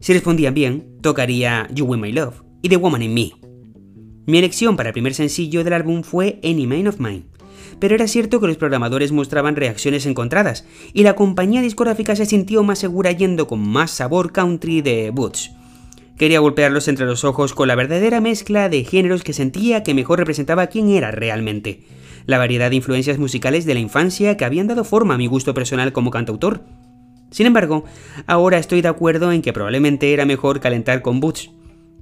Si 0.00 0.12
respondían 0.12 0.54
bien, 0.54 0.98
tocaría 1.00 1.68
You 1.74 1.84
Win 1.86 2.00
My 2.00 2.12
Love 2.12 2.42
y 2.62 2.68
The 2.68 2.76
Woman 2.76 3.02
in 3.02 3.14
Me. 3.14 3.32
Mi 4.26 4.38
elección 4.38 4.76
para 4.76 4.90
el 4.90 4.92
primer 4.92 5.14
sencillo 5.14 5.64
del 5.64 5.72
álbum 5.72 6.02
fue 6.02 6.38
Any 6.44 6.66
Mind 6.66 6.88
of 6.88 7.00
Mine, 7.00 7.24
pero 7.78 7.94
era 7.94 8.06
cierto 8.08 8.40
que 8.40 8.46
los 8.46 8.56
programadores 8.56 9.12
mostraban 9.12 9.56
reacciones 9.56 10.06
encontradas 10.06 10.64
y 10.92 11.02
la 11.02 11.14
compañía 11.14 11.62
discográfica 11.62 12.14
se 12.14 12.26
sintió 12.26 12.62
más 12.62 12.78
segura 12.78 13.12
yendo 13.12 13.46
con 13.46 13.60
más 13.60 13.90
sabor 13.90 14.32
country 14.32 14.82
de 14.82 15.10
Boots. 15.10 15.52
Quería 16.16 16.40
golpearlos 16.40 16.88
entre 16.88 17.06
los 17.06 17.24
ojos 17.24 17.54
con 17.54 17.68
la 17.68 17.76
verdadera 17.76 18.20
mezcla 18.20 18.68
de 18.68 18.84
géneros 18.84 19.22
que 19.22 19.32
sentía 19.32 19.82
que 19.82 19.94
mejor 19.94 20.18
representaba 20.18 20.66
quién 20.66 20.90
era 20.90 21.10
realmente 21.12 21.84
la 22.28 22.36
variedad 22.36 22.68
de 22.68 22.76
influencias 22.76 23.18
musicales 23.18 23.64
de 23.64 23.72
la 23.72 23.80
infancia 23.80 24.36
que 24.36 24.44
habían 24.44 24.66
dado 24.66 24.84
forma 24.84 25.14
a 25.14 25.18
mi 25.18 25.26
gusto 25.26 25.54
personal 25.54 25.94
como 25.94 26.10
cantautor. 26.10 26.62
Sin 27.30 27.46
embargo, 27.46 27.84
ahora 28.26 28.58
estoy 28.58 28.82
de 28.82 28.88
acuerdo 28.88 29.32
en 29.32 29.40
que 29.40 29.54
probablemente 29.54 30.12
era 30.12 30.26
mejor 30.26 30.60
calentar 30.60 31.00
con 31.00 31.20
Boots. 31.20 31.50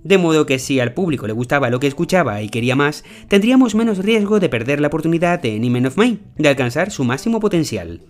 De 0.03 0.19
modo 0.19 0.45
que 0.45 0.59
si 0.59 0.81
al 0.81 0.95
público 0.95 1.29
le 1.29 1.33
gustaba 1.33 1.71
lo 1.71 1.79
que 1.79 1.87
escuchaba 1.87 2.43
y 2.43 2.49
quería 2.49 2.75
más, 2.75 3.05
tendríamos 3.29 3.77
menos 3.77 3.99
riesgo 3.99 4.41
de 4.41 4.49
perder 4.49 4.81
la 4.81 4.89
oportunidad 4.89 5.41
de 5.41 5.55
Any 5.55 5.87
of 5.87 5.97
Mine, 5.97 6.19
de 6.37 6.49
alcanzar 6.49 6.91
su 6.91 7.05
máximo 7.05 7.39
potencial. 7.39 8.01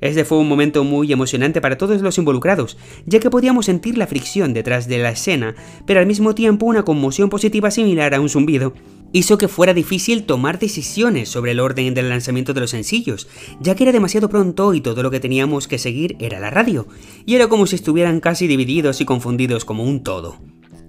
Este 0.00 0.24
fue 0.24 0.38
un 0.38 0.48
momento 0.48 0.84
muy 0.84 1.12
emocionante 1.12 1.60
para 1.60 1.78
todos 1.78 2.02
los 2.02 2.18
involucrados, 2.18 2.76
ya 3.06 3.20
que 3.20 3.30
podíamos 3.30 3.66
sentir 3.66 3.98
la 3.98 4.06
fricción 4.06 4.52
detrás 4.54 4.88
de 4.88 4.98
la 4.98 5.10
escena, 5.10 5.54
pero 5.86 6.00
al 6.00 6.06
mismo 6.06 6.34
tiempo 6.34 6.66
una 6.66 6.84
conmoción 6.84 7.28
positiva 7.28 7.70
similar 7.70 8.14
a 8.14 8.20
un 8.20 8.28
zumbido, 8.28 8.74
hizo 9.12 9.38
que 9.38 9.48
fuera 9.48 9.74
difícil 9.74 10.24
tomar 10.24 10.58
decisiones 10.58 11.28
sobre 11.28 11.52
el 11.52 11.60
orden 11.60 11.94
del 11.94 12.08
lanzamiento 12.08 12.52
de 12.52 12.60
los 12.60 12.70
sencillos, 12.70 13.28
ya 13.60 13.74
que 13.74 13.84
era 13.84 13.92
demasiado 13.92 14.28
pronto 14.28 14.74
y 14.74 14.80
todo 14.80 15.02
lo 15.02 15.10
que 15.10 15.20
teníamos 15.20 15.68
que 15.68 15.78
seguir 15.78 16.16
era 16.18 16.40
la 16.40 16.50
radio, 16.50 16.86
y 17.24 17.34
era 17.34 17.48
como 17.48 17.66
si 17.66 17.76
estuvieran 17.76 18.20
casi 18.20 18.46
divididos 18.46 19.00
y 19.00 19.04
confundidos 19.04 19.64
como 19.64 19.84
un 19.84 20.02
todo. 20.02 20.38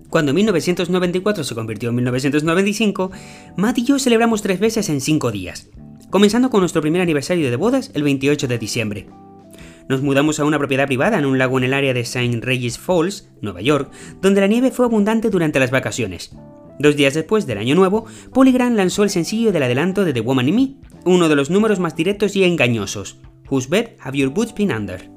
Cuando 0.10 0.34
1994 0.34 1.44
se 1.44 1.56
convirtió 1.56 1.90
en 1.90 1.96
1995, 1.96 3.12
Matt 3.58 3.78
y 3.78 3.84
yo 3.84 4.00
celebramos 4.00 4.42
tres 4.42 4.60
veces 4.60 4.90
en 4.90 5.02
cinco 5.02 5.32
días, 5.32 5.70
comenzando 6.10 6.50
con 6.50 6.62
nuestro 6.62 6.82
primer 6.82 7.02
aniversario 7.02 7.50
de 7.50 7.56
bodas 7.56 7.92
el 7.94 8.04
28 8.04 8.48
de 8.48 8.58
diciembre. 8.58 9.08
Nos 9.90 10.02
mudamos 10.02 10.40
a 10.40 10.46
una 10.46 10.58
propiedad 10.58 10.88
privada 10.88 11.18
en 11.18 11.26
un 11.26 11.38
lago 11.38 11.58
en 11.58 11.64
el 11.64 11.74
área 11.74 11.94
de 11.94 12.02
St. 12.02 12.40
Regis 12.42 12.78
Falls, 12.78 13.30
Nueva 13.42 13.62
York, 13.62 13.92
donde 14.22 14.42
la 14.42 14.48
nieve 14.48 14.72
fue 14.72 14.86
abundante 14.86 15.30
durante 15.30 15.60
las 15.60 15.72
vacaciones. 15.72 16.36
Dos 16.80 16.96
días 16.96 17.14
después 17.14 17.48
del 17.48 17.58
año 17.58 17.74
nuevo, 17.74 18.06
Polygram 18.34 18.76
lanzó 18.76 19.04
el 19.04 19.10
sencillo 19.10 19.52
del 19.52 19.64
adelanto 19.64 20.06
de 20.06 20.14
The 20.14 20.22
Woman 20.22 20.50
in 20.50 20.56
Me, 20.56 20.76
uno 21.06 21.30
de 21.30 21.36
los 21.36 21.50
números 21.50 21.80
más 21.80 21.96
directos 21.96 22.36
y 22.36 22.44
engañosos, 22.44 23.18
Whose 23.50 23.70
Bed 23.70 23.92
Have 24.02 24.18
Your 24.18 24.30
Boots 24.30 24.54
Been 24.54 24.72
Under. 24.72 25.10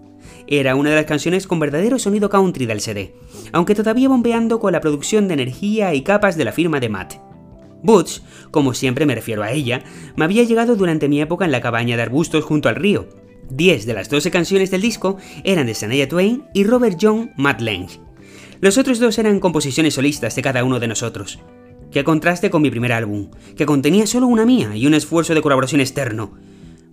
Era 0.47 0.75
una 0.75 0.91
de 0.91 0.97
las 0.97 1.05
canciones 1.05 1.47
con 1.47 1.61
verdadero 1.61 1.99
sonido 1.99 2.31
country 2.31 2.67
del 2.67 2.81
CD, 2.81 3.15
aunque 3.53 3.75
todavía 3.75 4.09
bombeando 4.09 4.59
con 4.61 4.73
la 4.73 4.81
producción 4.81 5.29
de 5.29 5.35
energía 5.35 5.95
y 5.95 6.03
capas 6.03 6.37
de 6.37 6.45
la 6.45 6.53
firma 6.53 6.81
de 6.81 6.89
Matt. 6.89 7.30
Boots, 7.83 8.23
como 8.51 8.75
siempre 8.75 9.07
me 9.07 9.15
refiero 9.15 9.43
a 9.43 9.53
ella, 9.53 9.83
me 10.17 10.25
había 10.25 10.45
llegado 10.45 10.77
durante 10.77 11.09
mi 11.09 11.21
época 11.21 11.45
en 11.45 11.53
la 11.53 11.61
cabaña 11.61 11.97
de 11.97 12.03
arbustos 12.03 12.45
junto 12.45 12.69
al 12.69 12.77
río. 12.77 13.09
Diez 13.51 13.87
de 13.87 13.95
las 13.95 14.09
doce 14.09 14.31
canciones 14.31 14.71
del 14.71 14.83
disco 14.83 15.17
eran 15.45 15.67
de 15.67 15.75
Shania 15.75 16.09
Twain 16.09 16.45
y 16.55 16.65
Robert 16.65 16.99
John 17.01 17.33
Matt 17.37 17.61
Lang, 17.61 17.89
los 18.61 18.77
otros 18.77 18.99
dos 18.99 19.19
eran 19.19 19.41
composiciones 19.41 19.95
solistas 19.95 20.37
de 20.37 20.43
cada 20.43 20.65
uno 20.65 20.79
de 20.81 20.87
nosotros. 20.87 21.39
Qué 21.91 22.05
contraste 22.05 22.51
con 22.51 22.61
mi 22.61 22.71
primer 22.71 22.93
álbum, 22.93 23.31
que 23.57 23.65
contenía 23.65 24.07
solo 24.07 24.27
una 24.27 24.45
mía 24.45 24.77
y 24.77 24.87
un 24.87 24.93
esfuerzo 24.93 25.35
de 25.35 25.41
colaboración 25.41 25.81
externo. 25.81 26.35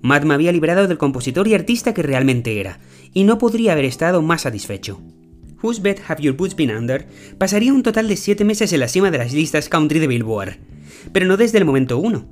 Matt 0.02 0.24
me 0.24 0.34
había 0.34 0.54
liberado 0.54 0.88
del 0.88 0.98
compositor 0.98 1.46
y 1.46 1.56
artista 1.56 1.94
que 1.94 2.04
realmente 2.04 2.62
era, 2.62 2.80
y 3.14 3.26
no 3.26 3.38
podría 3.38 3.74
haber 3.74 3.84
estado 3.84 4.22
más 4.22 4.44
satisfecho. 4.44 5.02
Whose 5.62 5.82
Bed 5.82 5.98
Have 6.08 6.22
Your 6.22 6.38
Boots 6.38 6.56
Been 6.56 6.72
Under 6.72 7.06
pasaría 7.38 7.74
un 7.74 7.84
total 7.84 8.08
de 8.08 8.16
7 8.16 8.46
meses 8.46 8.72
en 8.72 8.80
la 8.80 8.88
cima 8.88 9.12
de 9.12 9.18
las 9.18 9.34
listas 9.34 9.68
country 9.68 10.00
de 10.00 10.08
Billboard, 10.08 10.60
pero 11.12 11.26
no 11.26 11.38
desde 11.38 11.58
el 11.58 11.66
momento 11.66 11.98
1. 11.98 12.26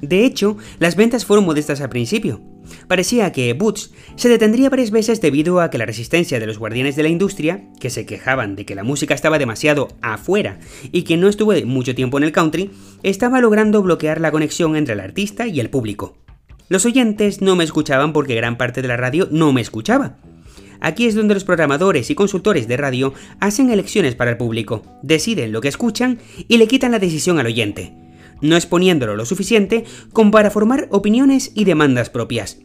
De 0.00 0.24
hecho, 0.24 0.56
las 0.78 0.96
ventas 0.96 1.24
fueron 1.24 1.44
modestas 1.44 1.80
al 1.80 1.88
principio, 1.88 2.40
Parecía 2.86 3.32
que 3.32 3.52
Boots 3.52 3.92
se 4.16 4.28
detendría 4.28 4.70
varias 4.70 4.90
veces 4.90 5.20
debido 5.20 5.60
a 5.60 5.70
que 5.70 5.78
la 5.78 5.86
resistencia 5.86 6.40
de 6.40 6.46
los 6.46 6.58
guardianes 6.58 6.96
de 6.96 7.02
la 7.02 7.08
industria, 7.08 7.64
que 7.80 7.90
se 7.90 8.06
quejaban 8.06 8.56
de 8.56 8.64
que 8.64 8.74
la 8.74 8.84
música 8.84 9.14
estaba 9.14 9.38
demasiado 9.38 9.88
afuera 10.00 10.58
y 10.92 11.02
que 11.02 11.16
no 11.16 11.28
estuvo 11.28 11.52
mucho 11.64 11.94
tiempo 11.94 12.18
en 12.18 12.24
el 12.24 12.32
country, 12.32 12.70
estaba 13.02 13.40
logrando 13.40 13.82
bloquear 13.82 14.20
la 14.20 14.30
conexión 14.30 14.76
entre 14.76 14.94
el 14.94 15.00
artista 15.00 15.46
y 15.46 15.60
el 15.60 15.70
público. 15.70 16.16
Los 16.68 16.84
oyentes 16.84 17.40
no 17.40 17.56
me 17.56 17.64
escuchaban 17.64 18.12
porque 18.12 18.34
gran 18.34 18.58
parte 18.58 18.82
de 18.82 18.88
la 18.88 18.96
radio 18.96 19.28
no 19.30 19.52
me 19.52 19.60
escuchaba. 19.60 20.16
Aquí 20.80 21.06
es 21.06 21.14
donde 21.14 21.34
los 21.34 21.44
programadores 21.44 22.08
y 22.10 22.14
consultores 22.14 22.68
de 22.68 22.76
radio 22.76 23.12
hacen 23.40 23.70
elecciones 23.70 24.14
para 24.14 24.30
el 24.30 24.36
público, 24.36 24.82
deciden 25.02 25.50
lo 25.50 25.60
que 25.60 25.68
escuchan 25.68 26.18
y 26.46 26.58
le 26.58 26.68
quitan 26.68 26.92
la 26.92 27.00
decisión 27.00 27.38
al 27.38 27.46
oyente 27.46 28.07
no 28.40 28.56
exponiéndolo 28.56 29.16
lo 29.16 29.24
suficiente 29.24 29.84
como 30.12 30.30
para 30.30 30.50
formar 30.50 30.88
opiniones 30.90 31.52
y 31.54 31.64
demandas 31.64 32.10
propias. 32.10 32.58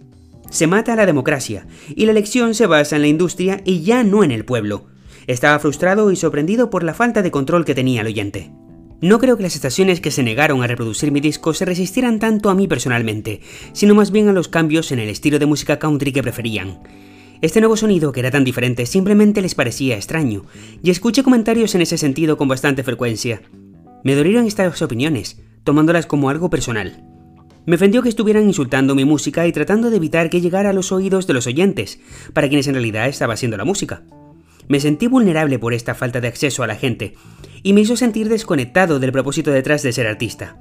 Se 0.50 0.68
mata 0.68 0.96
la 0.96 1.06
democracia, 1.06 1.66
y 1.96 2.06
la 2.06 2.12
elección 2.12 2.54
se 2.54 2.68
basa 2.68 2.96
en 2.96 3.02
la 3.02 3.08
industria 3.08 3.62
y 3.66 3.82
ya 3.82 4.04
no 4.04 4.24
en 4.24 4.32
el 4.32 4.46
pueblo. 4.46 4.86
Estaba 5.26 5.58
frustrado 5.60 6.12
y 6.12 6.16
sorprendido 6.16 6.70
por 6.70 6.84
la 6.84 6.94
falta 6.94 7.22
de 7.22 7.32
control 7.32 7.66
que 7.66 7.76
tenía 7.76 8.02
el 8.02 8.08
oyente. 8.08 8.52
No 9.02 9.20
creo 9.20 9.36
que 9.36 9.44
las 9.44 9.56
estaciones 9.56 10.00
que 10.00 10.12
se 10.12 10.24
negaron 10.24 10.64
a 10.64 10.68
reproducir 10.68 11.12
mi 11.12 11.20
disco 11.20 11.54
se 11.54 11.66
resistieran 11.66 12.20
tanto 12.20 12.50
a 12.50 12.56
mí 12.56 12.68
personalmente, 12.68 13.42
sino 13.74 13.96
más 13.96 14.12
bien 14.12 14.30
a 14.30 14.34
los 14.34 14.48
cambios 14.48 14.92
en 14.92 15.00
el 15.00 15.10
estilo 15.10 15.40
de 15.40 15.46
música 15.46 15.80
country 15.80 16.14
que 16.14 16.24
preferían. 16.24 16.80
Este 17.42 17.60
nuevo 17.60 17.76
sonido, 17.76 18.14
que 18.14 18.22
era 18.22 18.32
tan 18.32 18.46
diferente, 18.46 18.86
simplemente 18.86 19.42
les 19.42 19.56
parecía 19.56 19.98
extraño, 19.98 20.46
y 20.82 20.90
escuché 20.90 21.24
comentarios 21.24 21.76
en 21.76 21.82
ese 21.82 21.98
sentido 21.98 22.38
con 22.38 22.48
bastante 22.48 22.84
frecuencia. 22.84 23.42
Me 24.06 24.16
dolieron 24.16 24.46
estas 24.46 24.82
opiniones, 24.82 25.42
tomándolas 25.64 26.06
como 26.06 26.30
algo 26.30 26.50
personal. 26.50 27.04
Me 27.66 27.76
ofendió 27.76 28.02
que 28.02 28.10
estuvieran 28.10 28.46
insultando 28.46 28.94
mi 28.94 29.06
música 29.06 29.48
y 29.48 29.54
tratando 29.54 29.90
de 29.90 29.98
evitar 29.98 30.30
que 30.30 30.42
llegara 30.42 30.72
a 30.72 30.74
los 30.74 30.92
oídos 30.92 31.28
de 31.28 31.34
los 31.34 31.48
oyentes, 31.48 32.00
para 32.34 32.50
quienes 32.50 32.68
en 32.68 32.74
realidad 32.74 33.08
estaba 33.08 33.36
haciendo 33.36 33.56
la 33.56 33.64
música. 33.64 34.04
Me 34.68 34.80
sentí 34.80 35.08
vulnerable 35.08 35.60
por 35.60 35.74
esta 35.74 35.96
falta 35.96 36.20
de 36.20 36.28
acceso 36.28 36.64
a 36.64 36.68
la 36.68 36.76
gente, 36.76 37.16
y 37.64 37.74
me 37.74 37.82
hizo 37.82 37.96
sentir 37.96 38.28
desconectado 38.28 39.00
del 39.00 39.14
propósito 39.14 39.52
detrás 39.52 39.82
de 39.84 39.94
ser 39.94 40.08
artista. 40.08 40.58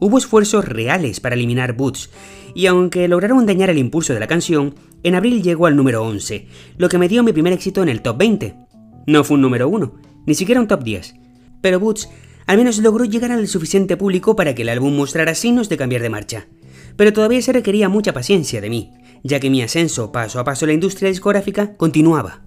Hubo 0.00 0.18
esfuerzos 0.18 0.66
reales 0.66 1.20
para 1.20 1.34
eliminar 1.34 1.74
Boots, 1.74 2.10
y 2.54 2.66
aunque 2.66 3.08
lograron 3.08 3.46
dañar 3.46 3.70
el 3.70 3.78
impulso 3.78 4.12
de 4.12 4.20
la 4.20 4.26
canción, 4.26 4.74
en 5.02 5.14
abril 5.14 5.42
llegó 5.42 5.66
al 5.66 5.76
número 5.76 6.04
11, 6.04 6.46
lo 6.76 6.88
que 6.90 6.98
me 6.98 7.08
dio 7.08 7.22
mi 7.22 7.32
primer 7.32 7.54
éxito 7.54 7.82
en 7.82 7.88
el 7.88 8.02
top 8.02 8.18
20. 8.18 8.54
No 9.06 9.24
fue 9.24 9.36
un 9.36 9.42
número 9.42 9.68
1, 9.68 9.94
ni 10.26 10.34
siquiera 10.34 10.60
un 10.60 10.68
top 10.68 10.82
10, 10.82 11.14
pero 11.62 11.80
Boots 11.80 12.10
al 12.46 12.58
menos 12.58 12.78
logró 12.78 13.04
llegar 13.04 13.32
al 13.32 13.48
suficiente 13.48 13.96
público 13.96 14.36
para 14.36 14.54
que 14.54 14.62
el 14.62 14.68
álbum 14.68 14.94
mostrara 14.94 15.34
signos 15.34 15.68
de 15.68 15.76
cambiar 15.76 16.02
de 16.02 16.10
marcha. 16.10 16.46
Pero 16.96 17.12
todavía 17.12 17.42
se 17.42 17.52
requería 17.52 17.88
mucha 17.88 18.12
paciencia 18.12 18.60
de 18.60 18.70
mí, 18.70 18.92
ya 19.22 19.40
que 19.40 19.50
mi 19.50 19.62
ascenso 19.62 20.12
paso 20.12 20.38
a 20.38 20.44
paso 20.44 20.64
en 20.64 20.68
la 20.68 20.74
industria 20.74 21.08
discográfica 21.08 21.76
continuaba. 21.76 22.42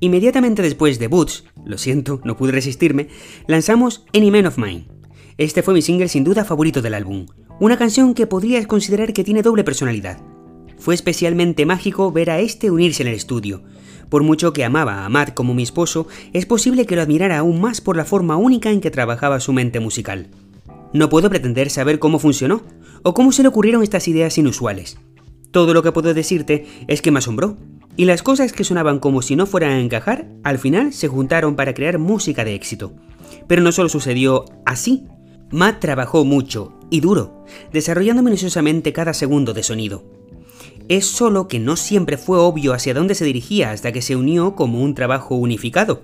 Inmediatamente 0.00 0.62
después 0.62 0.98
de 0.98 1.08
Boots, 1.08 1.44
lo 1.64 1.78
siento, 1.78 2.20
no 2.24 2.36
pude 2.36 2.52
resistirme, 2.52 3.08
lanzamos 3.46 4.04
Any 4.12 4.30
Man 4.30 4.46
of 4.46 4.58
Mine. 4.58 4.88
Este 5.38 5.62
fue 5.62 5.74
mi 5.74 5.82
single 5.82 6.08
sin 6.08 6.24
duda 6.24 6.44
favorito 6.44 6.82
del 6.82 6.94
álbum, 6.94 7.26
una 7.60 7.78
canción 7.78 8.14
que 8.14 8.26
podrías 8.26 8.66
considerar 8.66 9.12
que 9.12 9.24
tiene 9.24 9.42
doble 9.42 9.64
personalidad. 9.64 10.18
Fue 10.78 10.94
especialmente 10.94 11.64
mágico 11.64 12.12
ver 12.12 12.30
a 12.30 12.40
este 12.40 12.70
unirse 12.70 13.02
en 13.02 13.08
el 13.08 13.14
estudio. 13.14 13.62
Por 14.08 14.22
mucho 14.22 14.52
que 14.52 14.64
amaba 14.64 15.04
a 15.04 15.08
Matt 15.08 15.34
como 15.34 15.54
mi 15.54 15.62
esposo, 15.62 16.06
es 16.32 16.46
posible 16.46 16.86
que 16.86 16.96
lo 16.96 17.02
admirara 17.02 17.38
aún 17.38 17.60
más 17.60 17.80
por 17.80 17.96
la 17.96 18.04
forma 18.04 18.36
única 18.36 18.70
en 18.70 18.80
que 18.80 18.90
trabajaba 18.90 19.40
su 19.40 19.52
mente 19.52 19.80
musical. 19.80 20.28
No 20.92 21.08
puedo 21.08 21.28
pretender 21.28 21.70
saber 21.70 21.98
cómo 21.98 22.18
funcionó, 22.18 22.62
o 23.02 23.14
cómo 23.14 23.32
se 23.32 23.42
le 23.42 23.48
ocurrieron 23.48 23.82
estas 23.82 24.08
ideas 24.08 24.38
inusuales. 24.38 24.98
Todo 25.50 25.74
lo 25.74 25.82
que 25.82 25.92
puedo 25.92 26.14
decirte 26.14 26.66
es 26.86 27.02
que 27.02 27.10
me 27.10 27.18
asombró, 27.18 27.56
y 27.96 28.04
las 28.04 28.22
cosas 28.22 28.52
que 28.52 28.64
sonaban 28.64 28.98
como 28.98 29.22
si 29.22 29.36
no 29.36 29.46
fueran 29.46 29.70
a 29.70 29.80
encajar, 29.80 30.28
al 30.44 30.58
final 30.58 30.92
se 30.92 31.08
juntaron 31.08 31.56
para 31.56 31.74
crear 31.74 31.98
música 31.98 32.44
de 32.44 32.54
éxito. 32.54 32.92
Pero 33.46 33.62
no 33.62 33.72
solo 33.72 33.88
sucedió 33.88 34.44
así. 34.64 35.06
Matt 35.50 35.80
trabajó 35.80 36.24
mucho 36.24 36.72
y 36.90 37.00
duro, 37.00 37.44
desarrollando 37.72 38.22
minuciosamente 38.22 38.92
cada 38.92 39.14
segundo 39.14 39.54
de 39.54 39.62
sonido. 39.62 40.15
Es 40.88 41.06
solo 41.06 41.48
que 41.48 41.58
no 41.58 41.74
siempre 41.74 42.16
fue 42.16 42.38
obvio 42.38 42.72
hacia 42.72 42.94
dónde 42.94 43.16
se 43.16 43.24
dirigía 43.24 43.72
hasta 43.72 43.90
que 43.90 44.02
se 44.02 44.14
unió 44.14 44.54
como 44.54 44.80
un 44.80 44.94
trabajo 44.94 45.34
unificado. 45.34 46.02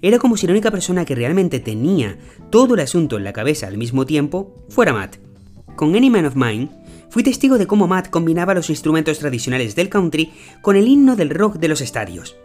Era 0.00 0.18
como 0.18 0.36
si 0.36 0.46
la 0.46 0.52
única 0.52 0.70
persona 0.70 1.04
que 1.04 1.16
realmente 1.16 1.58
tenía 1.58 2.18
todo 2.50 2.74
el 2.74 2.80
asunto 2.80 3.16
en 3.16 3.24
la 3.24 3.32
cabeza 3.32 3.66
al 3.66 3.78
mismo 3.78 4.06
tiempo 4.06 4.54
fuera 4.68 4.92
Matt. 4.92 5.16
Con 5.74 5.96
Any 5.96 6.08
Man 6.08 6.26
of 6.26 6.36
Mine, 6.36 6.70
fui 7.10 7.24
testigo 7.24 7.58
de 7.58 7.66
cómo 7.66 7.88
Matt 7.88 8.10
combinaba 8.10 8.54
los 8.54 8.70
instrumentos 8.70 9.18
tradicionales 9.18 9.74
del 9.74 9.88
country 9.88 10.32
con 10.60 10.76
el 10.76 10.86
himno 10.86 11.16
del 11.16 11.30
rock 11.30 11.56
de 11.56 11.68
los 11.68 11.80
estadios. 11.80 12.36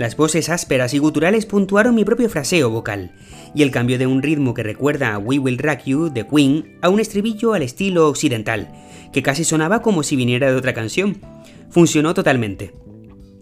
Las 0.00 0.16
voces 0.16 0.48
ásperas 0.48 0.94
y 0.94 0.98
guturales 0.98 1.44
puntuaron 1.44 1.94
mi 1.94 2.06
propio 2.06 2.30
fraseo 2.30 2.70
vocal, 2.70 3.12
y 3.54 3.62
el 3.62 3.70
cambio 3.70 3.98
de 3.98 4.06
un 4.06 4.22
ritmo 4.22 4.54
que 4.54 4.62
recuerda 4.62 5.12
a 5.12 5.18
We 5.18 5.38
Will 5.38 5.58
Rock 5.58 5.80
You 5.84 6.08
de 6.08 6.26
Queen 6.26 6.78
a 6.80 6.88
un 6.88 7.00
estribillo 7.00 7.52
al 7.52 7.60
estilo 7.60 8.08
occidental, 8.08 8.72
que 9.12 9.22
casi 9.22 9.44
sonaba 9.44 9.82
como 9.82 10.02
si 10.02 10.16
viniera 10.16 10.50
de 10.50 10.56
otra 10.56 10.72
canción. 10.72 11.18
Funcionó 11.68 12.14
totalmente. 12.14 12.72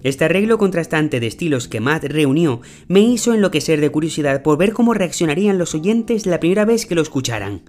Este 0.03 0.25
arreglo 0.25 0.59
contrastante 0.59 1.21
de 1.21 1.29
estilos 1.29 1.69
que 1.69 1.79
Matt 1.79 2.03
reunió 2.07 2.61
me 2.89 3.03
hizo 3.03 3.35
enloquecer 3.35 3.81
de 3.81 3.91
curiosidad 3.91 4.43
por 4.43 4.59
ver 4.59 4.73
cómo 4.73 4.95
reaccionarían 4.95 5.59
los 5.59 5.77
oyentes 5.77 6.27
la 6.27 6.41
primera 6.41 6.65
vez 6.65 6.87
que 6.87 6.97
lo 6.97 7.03
escucharan. 7.03 7.63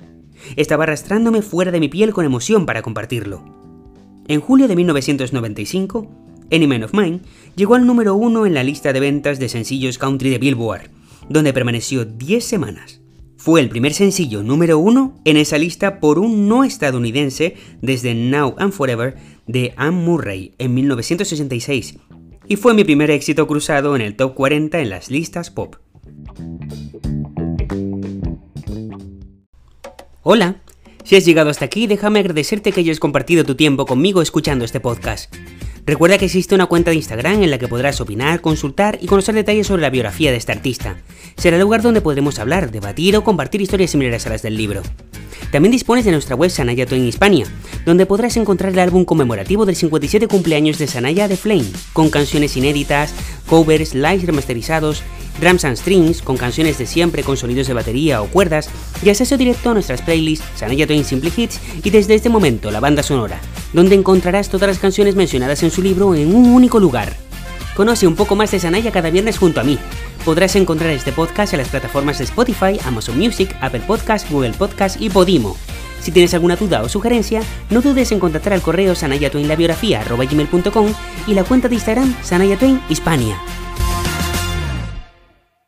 Estaba 0.56 0.86
arrastrándome 0.86 1.43
fuera 1.43 1.69
de 1.69 1.80
mi 1.80 1.89
piel 1.89 2.12
con 2.12 2.25
emoción 2.25 2.65
para 2.65 2.82
compartirlo. 2.82 3.45
En 4.28 4.41
julio 4.41 4.67
de 4.67 4.75
1995, 4.75 6.29
Any 6.51 6.67
Man 6.67 6.83
of 6.83 6.93
Mine 6.93 7.21
llegó 7.55 7.75
al 7.75 7.85
número 7.85 8.15
uno 8.15 8.45
en 8.45 8.53
la 8.53 8.63
lista 8.63 8.93
de 8.93 8.99
ventas 8.99 9.39
de 9.39 9.49
sencillos 9.49 9.97
country 9.97 10.29
de 10.29 10.38
Billboard, 10.38 10.89
donde 11.29 11.53
permaneció 11.53 12.05
10 12.05 12.43
semanas. 12.43 13.01
Fue 13.38 13.62
el 13.62 13.69
primer 13.69 13.93
sencillo 13.93 14.43
número 14.43 14.79
uno 14.79 15.15
en 15.23 15.38
esa 15.38 15.57
lista 15.57 15.99
por 15.99 16.19
un 16.19 16.47
no 16.47 16.63
estadounidense 16.63 17.55
desde 17.81 18.13
Now 18.13 18.55
and 18.57 18.73
Forever 18.73 19.15
de 19.47 19.73
Anne 19.77 19.97
Murray 19.97 20.53
en 20.57 20.73
1966, 20.73 21.97
y 22.47 22.55
fue 22.57 22.73
mi 22.73 22.83
primer 22.83 23.12
éxito 23.12 23.47
cruzado 23.47 23.95
en 23.95 24.01
el 24.01 24.15
top 24.15 24.33
40 24.33 24.79
en 24.79 24.89
las 24.89 25.09
listas 25.09 25.51
pop. 25.51 25.77
Hola, 30.23 30.62
si 31.03 31.15
has 31.15 31.25
llegado 31.25 31.49
hasta 31.49 31.65
aquí, 31.65 31.88
déjame 31.88 32.19
agradecerte 32.19 32.71
que 32.71 32.81
hayas 32.81 32.99
compartido 32.99 33.45
tu 33.45 33.55
tiempo 33.55 33.85
conmigo 33.85 34.21
escuchando 34.21 34.65
este 34.65 34.79
podcast. 34.79 35.33
Recuerda 35.86 36.18
que 36.18 36.26
existe 36.26 36.56
una 36.56 36.68
cuenta 36.68 36.92
de 36.92 36.98
Instagram 36.98 37.44
en 37.44 37.52
la 37.52 37.58
que 37.58 37.68
podrás 37.68 38.00
opinar, 38.02 38.42
consultar 38.42 38.98
y 39.02 39.08
conocer 39.08 39.36
detalles 39.36 39.68
sobre 39.68 39.82
la 39.82 39.89
biografía 39.89 40.32
de 40.32 40.38
este 40.38 40.52
artista. 40.52 40.98
Será 41.38 41.58
el 41.58 41.62
lugar 41.62 41.82
donde 41.82 42.02
podremos 42.02 42.39
hablar, 42.39 42.72
debatir 42.72 43.15
o 43.18 43.24
compartir 43.24 43.62
historias 43.62 43.92
similares 43.92 44.26
a 44.26 44.30
las 44.30 44.42
del 44.42 44.58
libro. 44.58 44.82
También 45.51 45.71
dispones 45.71 46.05
de 46.05 46.12
nuestra 46.12 46.35
web 46.35 46.51
Sanaya 46.51 46.85
en 46.89 47.05
Hispania, 47.05 47.45
donde 47.85 48.05
podrás 48.05 48.38
encontrar 48.38 48.71
el 48.71 48.79
álbum 48.79 49.03
conmemorativo 49.03 49.65
del 49.65 49.75
57 49.75 50.27
cumpleaños 50.27 50.77
de 50.77 50.88
Sanaya 50.88 51.27
de 51.27 51.38
Flame, 51.38 51.65
con 51.93 52.09
canciones 52.09 52.55
inéditas, 52.55 53.13
covers, 53.47 53.95
lives 53.95 54.25
remasterizados, 54.25 55.01
drums 55.41 55.65
and 55.65 55.77
strings, 55.77 56.21
con 56.21 56.38
canciones 56.38 56.77
de 56.77 56.85
siempre 56.85 57.23
con 57.23 57.35
sonidos 57.35 57.67
de 57.67 57.73
batería 57.73 58.21
o 58.21 58.27
cuerdas, 58.27 58.69
y 59.01 59.09
acceso 59.09 59.38
directo 59.38 59.71
a 59.71 59.73
nuestras 59.73 60.03
playlists 60.03 60.45
Sanaya 60.55 60.85
Twain 60.85 61.03
Simple 61.03 61.31
Hits 61.35 61.59
y 61.83 61.89
desde 61.89 62.13
este 62.13 62.29
momento 62.29 62.69
la 62.69 62.79
banda 62.79 63.01
sonora, 63.01 63.39
donde 63.73 63.95
encontrarás 63.95 64.49
todas 64.49 64.67
las 64.67 64.79
canciones 64.79 65.15
mencionadas 65.15 65.63
en 65.63 65.71
su 65.71 65.81
libro 65.81 66.13
en 66.13 66.35
un 66.35 66.49
único 66.49 66.79
lugar. 66.79 67.15
Conoce 67.75 68.05
un 68.05 68.15
poco 68.15 68.35
más 68.35 68.51
de 68.51 68.59
Sanaya 68.59 68.91
cada 68.91 69.09
viernes 69.09 69.38
junto 69.39 69.62
a 69.62 69.63
mí. 69.63 69.79
Podrás 70.25 70.55
encontrar 70.55 70.91
este 70.91 71.12
podcast 71.12 71.53
en 71.53 71.60
las 71.60 71.69
plataformas 71.69 72.17
de 72.17 72.25
Spotify, 72.25 72.79
Amazon 72.86 73.17
Music, 73.17 73.55
Apple 73.62 73.82
Podcast, 73.82 74.29
Google 74.29 74.51
Podcast 74.51 75.01
y 75.01 75.10
Podimo. 75.10 75.58
Si 76.01 76.12
tienes 76.12 76.34
alguna 76.34 76.55
duda 76.55 76.82
o 76.82 76.89
sugerencia, 76.89 77.41
no 77.69 77.82
dudes 77.82 78.12
en 78.12 78.19
contactar 78.19 78.53
al 78.53 78.62
correo 78.62 78.95
sanayatwainlabiografía.com 78.95 80.93
y 81.27 81.34
la 81.34 81.43
cuenta 81.43 81.67
de 81.67 81.75
Instagram 81.75 82.15
Sanaya 82.23 82.58
Hispania. 82.89 83.38